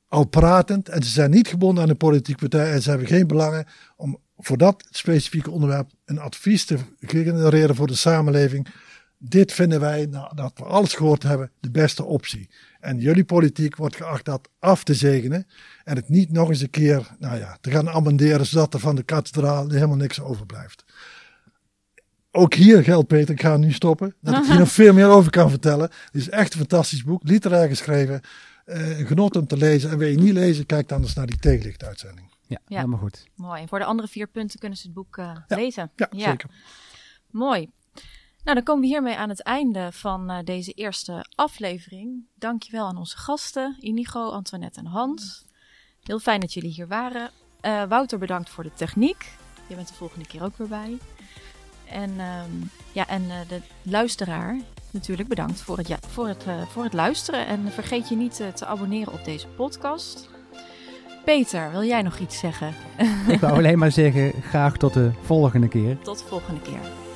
[0.07, 0.89] al pratend.
[0.89, 2.71] En ze zijn niet gebonden aan de politieke partij.
[2.71, 7.87] En ze hebben geen belangen om voor dat specifieke onderwerp een advies te genereren voor
[7.87, 8.67] de samenleving.
[9.17, 12.49] Dit vinden wij, nou, dat we alles gehoord hebben, de beste optie.
[12.79, 15.47] En jullie politiek wordt geacht dat af te zegenen.
[15.83, 18.95] En het niet nog eens een keer nou ja, te gaan amenderen, zodat er van
[18.95, 20.83] de kathedraal helemaal niks overblijft.
[22.31, 24.15] Ook hier geldt, Peter, ik ga nu stoppen.
[24.21, 25.89] Dat ik hier nog veel meer over kan vertellen.
[26.05, 28.21] Het is echt een fantastisch boek, literair geschreven.
[28.65, 29.89] Uh, een genot om te lezen.
[29.89, 32.35] En wil je niet lezen, kijk dan eens naar die tegenlichtuitzending.
[32.47, 33.27] Ja, ja, helemaal goed.
[33.35, 33.61] Mooi.
[33.61, 35.91] En voor de andere vier punten kunnen ze het boek uh, lezen.
[35.95, 36.49] Ja, zeker.
[37.31, 37.69] Mooi.
[38.43, 42.25] Nou, dan komen we hiermee aan het einde van uh, deze eerste aflevering.
[42.35, 45.45] Dankjewel aan onze gasten, Inigo, Antoinette en Hans.
[46.03, 47.31] Heel fijn dat jullie hier waren.
[47.61, 49.31] Uh, Wouter, bedankt voor de techniek.
[49.67, 50.97] Je bent de volgende keer ook weer bij.
[51.91, 54.57] En, um, ja, en uh, de luisteraar,
[54.91, 57.47] natuurlijk bedankt voor het, ja, voor het, voor het luisteren.
[57.47, 60.29] En vergeet je niet te abonneren op deze podcast.
[61.25, 62.73] Peter, wil jij nog iets zeggen?
[63.27, 65.97] Ik wou alleen maar zeggen, graag tot de volgende keer.
[65.99, 67.06] Tot de volgende keer.